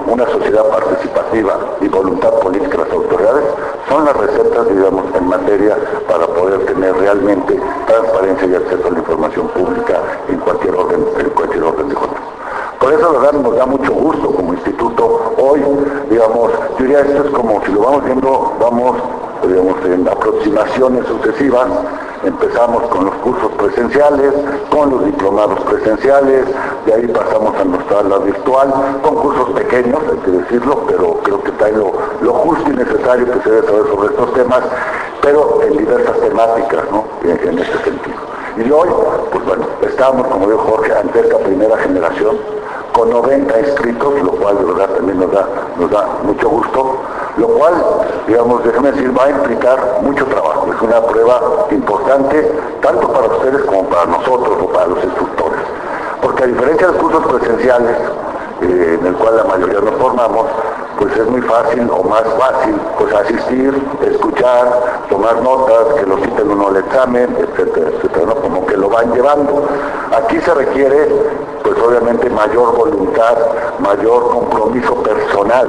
una 0.08 0.26
sociedad 0.28 0.65
participativa 0.69 1.60
y 1.82 1.88
voluntad 1.88 2.32
política 2.39 2.78
de 2.78 2.84
las 2.84 2.93
autoridades 2.93 3.43
son 3.88 4.06
las 4.06 4.17
recetas, 4.17 4.69
digamos, 4.69 5.06
en 5.15 5.28
materia 5.28 5.78
para 6.08 6.26
poder 6.28 6.65
tener 6.65 6.95
realmente 6.95 7.60
transparencia 7.86 8.47
y 8.47 8.56
acceso 8.56 8.88
a 8.88 8.91
la 8.91 8.99
información 8.99 9.47
pública 9.49 10.02
en 10.30 10.38
cualquier 10.39 10.76
orden, 10.76 11.06
en 11.19 11.30
cualquier 11.30 11.63
orden 11.63 11.89
de 11.89 11.95
cosas. 11.95 12.17
Por 12.80 12.91
eso 12.91 13.13
verdad 13.13 13.34
nos 13.34 13.56
da 13.56 13.65
mucho 13.65 13.93
gusto 13.93 14.32
como 14.32 14.54
instituto 14.54 15.34
hoy, 15.38 15.62
digamos, 16.10 16.52
yo 16.78 16.86
diría 16.86 17.02
esto 17.02 17.23
es 17.23 17.30
como 17.32 17.63
si 17.65 17.71
lo 17.71 17.82
vamos 17.82 18.06
viendo, 18.06 18.54
vamos 18.60 18.97
digamos, 19.47 19.76
en 19.86 20.08
aproximaciones 20.08 21.06
sucesivas, 21.08 21.67
empezamos 22.23 22.83
con 22.83 23.05
los 23.05 23.15
cursos 23.15 23.51
presenciales, 23.57 24.33
con 24.69 24.89
los 24.89 25.05
diplomados 25.05 25.59
presenciales, 25.62 26.45
de 26.86 26.93
ahí 26.93 27.07
pasamos 27.07 27.55
a 27.59 27.63
nuestra 27.65 27.99
aula 27.99 28.17
virtual, 28.19 28.73
con 29.01 29.15
cursos 29.15 29.49
pequeños, 29.51 29.99
hay 30.12 30.17
que 30.19 30.31
decirlo, 30.31 30.83
pero 30.88 31.19
creo 31.23 31.43
que 31.43 31.51
trae 31.51 31.71
lo, 31.73 31.91
lo 32.21 32.33
justo 32.33 32.69
y 32.71 32.75
necesario 32.75 33.25
que 33.25 33.39
se 33.41 33.49
debe 33.49 33.67
saber 33.67 33.88
sobre 33.88 34.07
estos 34.09 34.33
temas, 34.33 34.62
pero 35.21 35.62
en 35.63 35.77
diversas 35.77 36.19
temáticas, 36.19 36.83
¿no? 36.91 37.05
En, 37.23 37.49
en 37.49 37.59
este 37.59 37.77
sentido. 37.83 38.17
Y 38.57 38.69
hoy, 38.69 38.89
pues 39.31 39.45
bueno, 39.45 39.65
estamos, 39.81 40.27
como 40.27 40.47
dijo 40.47 40.59
Jorge, 40.59 40.93
ante 40.93 41.21
esta 41.21 41.38
primera 41.39 41.75
generación, 41.77 42.38
con 42.93 43.09
90 43.09 43.59
inscritos, 43.59 44.21
lo 44.21 44.31
cual 44.33 44.57
de 44.59 44.65
verdad 44.65 44.89
también 44.95 45.19
nos 45.19 45.31
da, 45.31 45.47
nos 45.79 45.89
da 45.89 46.07
mucho 46.23 46.49
gusto, 46.49 46.97
lo 47.38 47.47
cual, 47.47 47.73
digamos, 48.27 48.63
déjeme 48.63 48.91
decir, 48.91 49.17
va 49.17 49.25
a 49.25 49.29
implicar 49.31 49.99
mucho 50.03 50.25
trabajo. 50.27 50.53
Es 50.69 50.82
una 50.82 51.02
prueba 51.02 51.67
importante, 51.71 52.52
tanto 52.82 53.08
para 53.12 53.28
ustedes 53.28 53.62
como 53.63 53.84
para 53.89 54.06
nosotros 54.06 54.58
o 54.62 54.67
para 54.67 54.88
los 54.88 55.04
instructores. 55.04 55.62
Porque 56.21 56.43
a 56.43 56.47
diferencia 56.47 56.88
de 56.88 56.97
cursos 56.97 57.26
presenciales, 57.28 57.97
eh, 58.62 58.97
en 58.99 59.08
el 59.08 59.13
cual 59.15 59.38
la 59.38 59.43
mayoría 59.43 59.80
nos 59.82 59.95
formamos, 59.95 60.47
pues 60.99 61.17
es 61.17 61.28
muy 61.28 61.41
fácil 61.41 61.89
o 61.89 62.04
más 62.04 62.23
fácil 62.39 62.76
pues 62.97 63.13
asistir, 63.13 63.73
escuchar, 64.02 65.04
tomar 65.10 65.41
notas, 65.41 65.95
que 65.99 66.06
lo 66.06 66.15
quiten 66.17 66.52
uno 66.52 66.67
al 66.67 66.78
examen, 66.78 67.36
etcétera, 67.38 67.89
etcétera, 67.89 68.34
como 68.41 68.65
que 68.65 68.78
lo 68.78 68.89
van 68.89 69.12
llevando. 69.12 69.67
Aquí 70.15 70.39
se 70.39 70.54
requiere 70.54 71.10
pues 71.63 71.78
obviamente 71.80 72.30
mayor 72.30 72.76
voluntad, 72.76 73.38
mayor 73.80 74.30
compromiso 74.30 74.95
personal. 74.95 75.67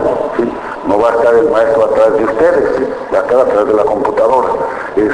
No 0.87 0.99
va 0.99 1.09
a 1.09 1.13
estar 1.15 1.35
el 1.35 1.51
maestro 1.51 1.85
atrás 1.87 2.13
de 2.17 2.25
ustedes, 2.25 2.77
¿sí? 2.77 2.85
va 3.13 3.19
a 3.19 3.23
estar 3.23 3.41
atrás 3.41 3.67
de 3.67 3.75
la 3.75 3.85
computadora. 3.85 4.34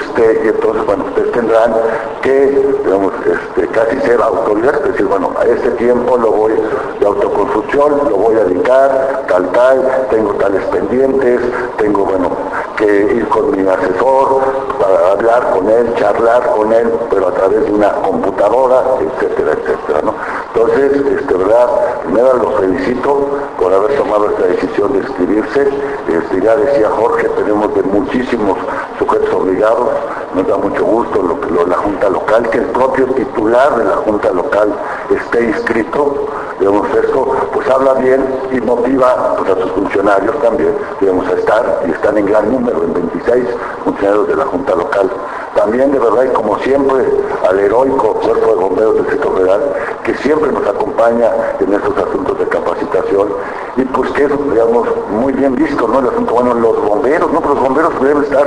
Este, 0.01 0.41
y 0.45 0.49
entonces, 0.49 0.87
bueno, 0.87 1.05
ustedes 1.05 1.33
tendrán 1.33 1.75
que, 2.23 2.73
digamos, 2.85 3.13
este, 3.27 3.67
casi 3.69 4.01
ser 4.01 4.21
autoridad, 4.21 4.81
decir, 4.83 5.07
bueno, 5.07 5.33
a 5.39 5.45
este 5.45 5.71
tiempo 5.73 6.17
lo 6.17 6.33
voy 6.33 6.53
de 6.99 7.07
autoconstrucción, 7.07 8.09
lo 8.09 8.17
voy 8.17 8.37
a 8.37 8.45
dedicar, 8.45 9.25
tal, 9.29 9.51
tal, 9.53 10.07
tengo 10.11 10.33
tales 10.35 10.63
pendientes, 10.67 11.41
tengo, 11.77 12.05
bueno, 12.05 12.31
que 12.77 13.15
ir 13.15 13.29
con 13.29 13.51
mi 13.51 13.69
asesor 13.69 14.41
para 14.81 15.13
hablar 15.13 15.51
con 15.51 15.69
él, 15.69 15.95
charlar 15.97 16.47
con 16.57 16.73
él, 16.73 16.91
pero 17.11 17.29
a 17.29 17.33
través 17.33 17.65
de 17.65 17.73
una 17.73 17.93
computadora, 17.93 18.83
etcétera, 19.01 19.53
etcétera, 19.53 20.01
¿no? 20.03 20.15
Entonces, 20.55 20.93
este, 21.21 21.35
verdad, 21.35 21.69
primero 22.03 22.37
los 22.39 22.55
felicito 22.61 23.29
por 23.59 23.73
haber 23.73 23.97
tomado 23.97 24.31
esta 24.31 24.47
decisión 24.47 24.93
de 24.93 24.99
inscribirse. 24.99 25.69
Este, 26.09 26.41
ya 26.41 26.57
decía 26.57 26.89
Jorge, 26.91 27.29
tenemos 27.37 27.73
de 27.75 27.83
muchísimos 27.85 28.59
sujetos 28.99 29.33
obligados, 29.33 29.91
nos 30.35 30.47
da 30.47 30.57
mucho 30.57 30.85
gusto 30.85 31.23
lo 31.23 31.41
lo, 31.51 31.67
la 31.67 31.77
Junta 31.77 32.09
Local, 32.09 32.49
que 32.51 32.59
el 32.59 32.67
propio 32.67 33.07
titular 33.07 33.77
de 33.77 33.85
la 33.85 33.97
Junta 33.97 34.31
Local 34.33 34.75
esté 35.11 35.45
inscrito, 35.45 36.27
digamos, 36.59 36.89
esto 36.95 37.37
pues 37.53 37.69
habla 37.69 37.95
bien 37.95 38.25
y 38.53 38.61
motiva 38.61 39.37
pues, 39.39 39.51
a 39.51 39.63
sus 39.63 39.73
funcionarios 39.73 40.37
también, 40.43 40.75
digamos, 41.01 41.27
a 41.29 41.33
estar, 41.33 41.83
y 41.87 41.91
están 41.91 42.19
en 42.19 42.27
gran 42.27 42.51
número, 42.51 42.83
en 42.85 42.95
26 42.95 43.45
funcionarios 43.85 44.29
de 44.29 44.37
la 44.37 44.45
Junta 44.47 44.75
Local. 44.75 45.11
También 45.55 45.91
de 45.93 45.99
verdad, 45.99 46.25
y 46.25 46.29
como 46.29 46.59
siempre, 46.61 47.05
al 47.49 47.59
heroico 47.59 48.15
Cuerpo 48.15 48.47
de 48.47 48.55
Bomberos 48.55 48.95
del 48.95 49.03
Distrito 49.05 49.33
Federal, 49.33 49.61
que 50.05 50.15
siempre 50.15 50.53
nos 50.53 50.67
acompaña 50.67 51.31
en 51.59 51.75
estos 51.75 51.97
asuntos 51.97 52.39
de 52.39 52.47
capacitación, 52.47 53.29
y 53.77 53.83
pues 53.83 54.11
que 54.13 54.25
es, 54.25 54.31
digamos, 54.51 54.89
muy 55.11 55.33
bien 55.33 55.57
visto, 55.57 55.89
¿no? 55.89 55.99
El 55.99 56.09
asunto, 56.09 56.35
bueno, 56.35 56.55
los 56.55 56.83
bomberos, 56.85 57.33
¿no? 57.33 57.41
Pero 57.41 57.55
los 57.55 57.63
bomberos 57.63 58.01
deben 58.01 58.23
estar, 58.23 58.47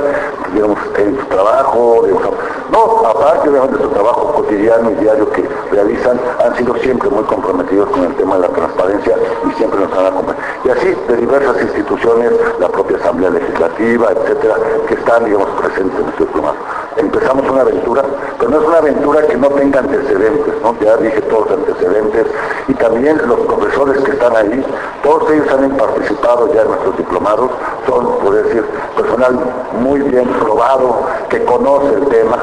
digamos, 0.52 0.78
en 0.96 1.18
su 1.18 1.26
trabajo, 1.26 2.02
digamos, 2.04 2.34
no, 2.72 3.06
aparte 3.06 3.50
de 3.50 3.60
su 3.60 3.88
trabajo 3.90 4.32
cotidiano 4.34 4.90
y 4.90 4.94
diario 4.94 5.30
que 5.30 5.48
realizan, 5.70 6.18
han 6.44 6.56
sido 6.56 6.74
siempre 6.76 7.08
muy 7.10 7.22
comprometidos 7.24 7.88
con 7.90 8.04
el 8.04 8.14
tema 8.16 8.36
de 8.36 8.40
la 8.40 8.48
transparencia 8.48 9.16
y 9.48 9.52
siempre 9.52 9.80
nos 9.80 9.92
han 9.92 10.06
acompañado. 10.06 10.44
Y 10.64 10.70
así, 10.70 10.94
de 11.06 11.16
diversas 11.16 11.60
instituciones, 11.62 12.32
la 12.58 12.68
propia 12.68 12.96
Asamblea 12.96 13.30
Legislativa, 13.30 14.08
etcétera, 14.10 14.56
que 14.88 14.94
están, 14.94 15.24
digamos, 15.24 15.48
presentes 15.60 16.00
en 16.00 16.08
este 16.08 16.24
diplomado. 16.24 16.56
Empezamos 16.96 17.50
una 17.50 17.62
aventura, 17.62 18.04
pero 18.38 18.50
no 18.50 18.60
es 18.60 18.66
una 18.68 18.78
aventura 18.78 19.26
que 19.26 19.36
no 19.36 19.48
tenga 19.48 19.80
antecedentes, 19.80 20.54
¿no? 20.62 20.76
Ya 20.80 20.96
dije 20.96 21.20
todos 21.22 21.50
los 21.50 21.58
antecedentes, 21.58 22.26
y 22.68 22.74
también 22.74 23.20
los 23.26 23.40
profesores 23.40 24.02
que 24.04 24.12
están 24.12 24.36
ahí, 24.36 24.64
todos 25.02 25.30
ellos 25.32 25.46
han 25.50 25.70
participado 25.76 26.52
ya 26.54 26.62
en 26.62 26.68
nuestros 26.68 26.96
diplomados, 26.96 27.50
son, 27.88 28.18
por 28.18 28.34
decir, 28.34 28.64
personal 28.96 29.38
muy 29.80 30.00
bien 30.02 30.28
probado, 30.40 31.00
que 31.28 31.44
conoce 31.44 31.94
el 31.94 32.06
tema, 32.06 32.38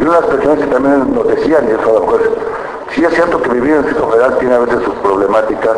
y 0.00 0.02
una 0.02 0.14
de 0.14 0.20
las 0.20 0.30
personas 0.30 0.58
que 0.58 0.66
también 0.66 1.14
nos 1.14 1.28
decían, 1.28 1.68
y 1.68 1.72
eso 1.72 2.04
pues, 2.04 2.22
sí 2.94 3.04
es 3.04 3.14
cierto 3.14 3.40
que 3.40 3.50
vivir 3.50 3.74
en 3.74 3.84
el 3.84 3.94
Federal 3.94 4.38
tiene 4.38 4.54
a 4.56 4.58
veces 4.58 4.82
sus 4.82 4.94
problemáticas, 4.96 5.76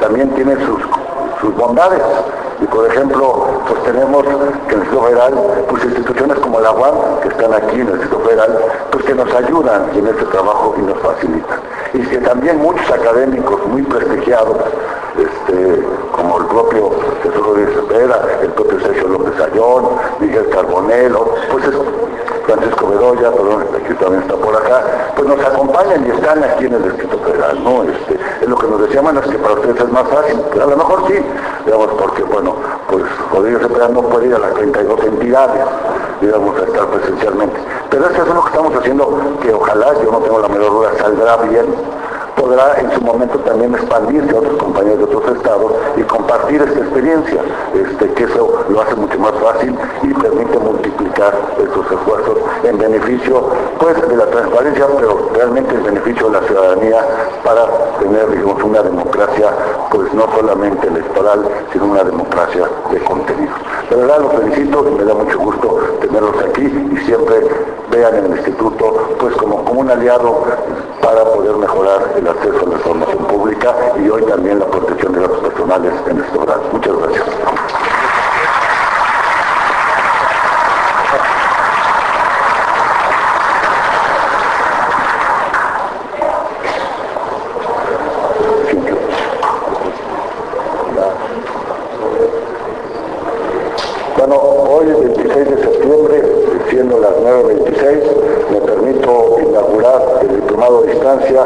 también 0.00 0.30
tiene 0.30 0.56
sus, 0.64 0.80
sus 1.40 1.54
bondades. 1.54 2.02
Y 2.60 2.66
por 2.66 2.86
ejemplo, 2.86 3.46
pues 3.68 3.82
tenemos 3.84 4.24
que 4.24 4.74
el 4.74 4.80
Distrito 4.80 5.02
Federal, 5.02 5.34
pues 5.68 5.84
instituciones 5.84 6.38
como 6.40 6.60
la 6.60 6.72
UAM, 6.72 7.20
que 7.22 7.28
están 7.28 7.52
aquí 7.54 7.80
en 7.80 7.88
el 7.88 7.98
Distrito 7.98 8.20
Federal, 8.20 8.58
pues 8.90 9.04
que 9.04 9.14
nos 9.14 9.32
ayudan 9.32 9.90
en 9.94 10.06
este 10.06 10.24
trabajo 10.24 10.74
y 10.76 10.82
nos 10.82 10.98
facilitan. 10.98 11.60
Y 11.94 12.00
que 12.00 12.18
también 12.18 12.58
muchos 12.58 12.90
académicos 12.90 13.64
muy 13.68 13.82
prestigiados, 13.82 14.56
este, 15.16 15.84
como 16.12 16.38
el 16.38 16.46
propio 16.46 16.90
Jesús 17.22 17.46
Rodríguez 17.46 17.74
el 18.42 18.50
propio 18.52 18.80
Sergio 18.80 19.08
López 19.08 19.40
Ayón, 19.40 19.88
Miguel 20.20 20.48
Carbonelo, 20.50 21.34
pues 21.50 21.64
es 21.64 21.74
Francisco 22.48 22.88
Bedoya, 22.88 23.30
perdón, 23.30 23.66
aquí 23.76 23.94
también 24.00 24.22
está 24.22 24.34
por 24.36 24.56
acá, 24.56 24.82
pues 25.14 25.28
nos 25.28 25.38
acompañan 25.38 26.06
y 26.06 26.10
están 26.10 26.42
aquí 26.42 26.64
en 26.64 26.72
el 26.72 26.82
Distrito 26.82 27.18
Federal, 27.18 27.62
¿no? 27.62 27.82
Este, 27.82 28.18
es 28.40 28.48
lo 28.48 28.56
que 28.56 28.66
nos 28.68 28.80
decían, 28.80 29.18
es 29.18 29.26
que 29.26 29.38
para 29.38 29.52
ustedes 29.52 29.78
es 29.78 29.92
más 29.92 30.08
fácil, 30.08 30.40
a 30.54 30.66
lo 30.66 30.76
mejor 30.78 31.04
sí, 31.08 31.14
digamos, 31.66 31.88
porque 32.00 32.22
bueno, 32.22 32.56
pues 32.88 33.04
Rodríguez 33.34 33.60
Cepeda 33.60 33.88
no 33.88 34.00
puede 34.00 34.28
ir 34.28 34.34
a 34.34 34.38
las 34.38 34.54
32 34.54 35.04
entidades, 35.04 35.64
digamos, 36.22 36.58
a 36.58 36.64
estar 36.64 36.86
presencialmente. 36.86 37.60
Pero 37.90 38.06
eso 38.06 38.22
es 38.22 38.28
lo 38.28 38.42
que 38.42 38.48
estamos 38.48 38.74
haciendo, 38.76 39.20
que 39.42 39.52
ojalá, 39.52 39.92
yo 40.02 40.10
no 40.10 40.18
tengo 40.18 40.40
la 40.40 40.48
menor 40.48 40.70
duda, 40.70 40.90
saldrá 40.98 41.36
bien 41.36 41.66
podrá 42.38 42.78
en 42.80 42.90
su 42.92 43.00
momento 43.00 43.38
también 43.40 43.74
expandirse 43.74 44.30
a 44.34 44.38
otros 44.38 44.56
compañeros 44.56 44.98
de 44.98 45.16
otros 45.16 45.36
estados 45.36 45.72
y 45.96 46.02
compartir 46.02 46.62
esta 46.62 46.80
experiencia, 46.80 47.42
este, 47.74 48.12
que 48.14 48.24
eso 48.24 48.64
lo 48.68 48.80
hace 48.80 48.94
mucho 48.94 49.18
más 49.18 49.32
fácil 49.42 49.76
y 50.02 50.14
permite 50.14 50.58
multiplicar 50.58 51.34
estos 51.58 51.90
esfuerzos 51.90 52.38
en 52.64 52.78
beneficio 52.78 53.44
pues 53.78 54.08
de 54.08 54.16
la 54.16 54.26
transparencia, 54.26 54.86
pero 54.96 55.30
realmente 55.34 55.74
en 55.74 55.84
beneficio 55.84 56.30
de 56.30 56.40
la 56.40 56.46
ciudadanía 56.46 57.04
para 57.44 57.66
tener 57.98 58.30
digamos, 58.30 58.62
una 58.62 58.82
democracia 58.82 59.50
pues 59.90 60.12
no 60.14 60.26
solamente 60.36 60.86
electoral, 60.86 61.44
sino 61.72 61.86
una 61.86 62.04
democracia 62.04 62.68
de 62.90 62.98
contenido. 63.00 63.54
De 63.90 63.96
verdad 63.96 64.20
los 64.20 64.32
felicito 64.32 64.86
y 64.88 64.94
me 64.94 65.04
da 65.04 65.14
mucho 65.14 65.38
gusto 65.38 65.78
tenerlos 66.00 66.36
aquí 66.44 66.62
y 66.64 66.96
siempre 67.06 67.36
vean 67.90 68.16
en 68.16 68.24
el 68.26 68.30
instituto 68.32 69.16
pues 69.18 69.34
como, 69.36 69.64
como 69.64 69.80
un 69.80 69.90
aliado 69.90 70.44
para 71.00 71.24
poder 71.24 71.56
mejorar 71.56 72.12
el 72.16 72.27
acceso 72.28 72.66
a 72.66 72.68
la 72.68 72.76
información 72.76 73.26
pública 73.26 73.74
y 73.96 74.08
hoy 74.08 74.22
también 74.22 74.58
la 74.58 74.66
protección 74.66 75.12
de 75.12 75.20
datos 75.20 75.38
personales 75.38 75.92
en 76.08 76.18
este 76.20 76.38
horario. 76.38 76.62
Muchas 76.72 76.96
gracias. 76.96 77.58
llamado 100.58 100.78
a 100.78 100.90
distancia, 100.90 101.44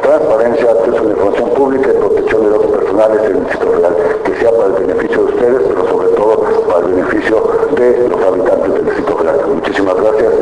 transparencia, 0.00 0.70
acceso 0.70 0.98
a 0.98 1.04
la 1.04 1.10
información 1.10 1.50
pública 1.50 1.90
y 1.92 1.98
protección 1.98 2.44
de 2.44 2.50
datos 2.50 2.66
personales 2.70 3.20
en 3.24 3.36
el 3.36 3.40
Distrito 3.40 3.70
Federal, 3.70 3.96
que 4.24 4.36
sea 4.36 4.50
para 4.50 4.64
el 4.64 4.72
beneficio 4.72 5.18
de 5.18 5.24
ustedes, 5.24 5.62
pero 5.68 5.88
sobre 5.88 6.08
todo 6.08 6.40
para 6.66 6.78
el 6.78 6.94
beneficio 6.94 7.42
de 7.76 8.08
los 8.08 8.22
habitantes 8.22 8.72
del 8.72 8.84
Distrito 8.86 9.16
Federal. 9.18 9.40
Muchísimas 9.54 9.96
gracias. 9.96 10.32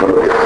Buenos 0.00 0.22
días. 0.22 0.36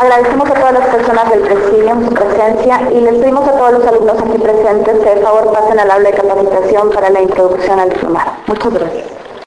Agradecemos 0.00 0.50
a 0.50 0.54
todas 0.54 0.72
las 0.74 0.88
personas 1.12 1.30
del 1.30 1.40
presidio 1.42 1.94
su 2.06 2.14
presencia 2.14 2.80
y 2.90 3.00
les 3.00 3.14
pedimos 3.16 3.46
a 3.46 3.52
todos 3.52 3.72
los 3.72 3.86
alumnos 3.86 4.16
aquí 4.18 4.38
presentes 4.38 4.98
que 4.98 5.14
de 5.14 5.20
favor 5.20 5.52
pasen 5.52 5.78
al 5.78 5.90
aula 5.90 6.10
de 6.10 6.16
capacitación 6.16 6.90
para 6.90 7.10
la 7.10 7.20
introducción 7.20 7.78
al 7.78 7.90
diplomado. 7.90 8.30
Muchas 8.46 8.72
gracias. 8.72 9.21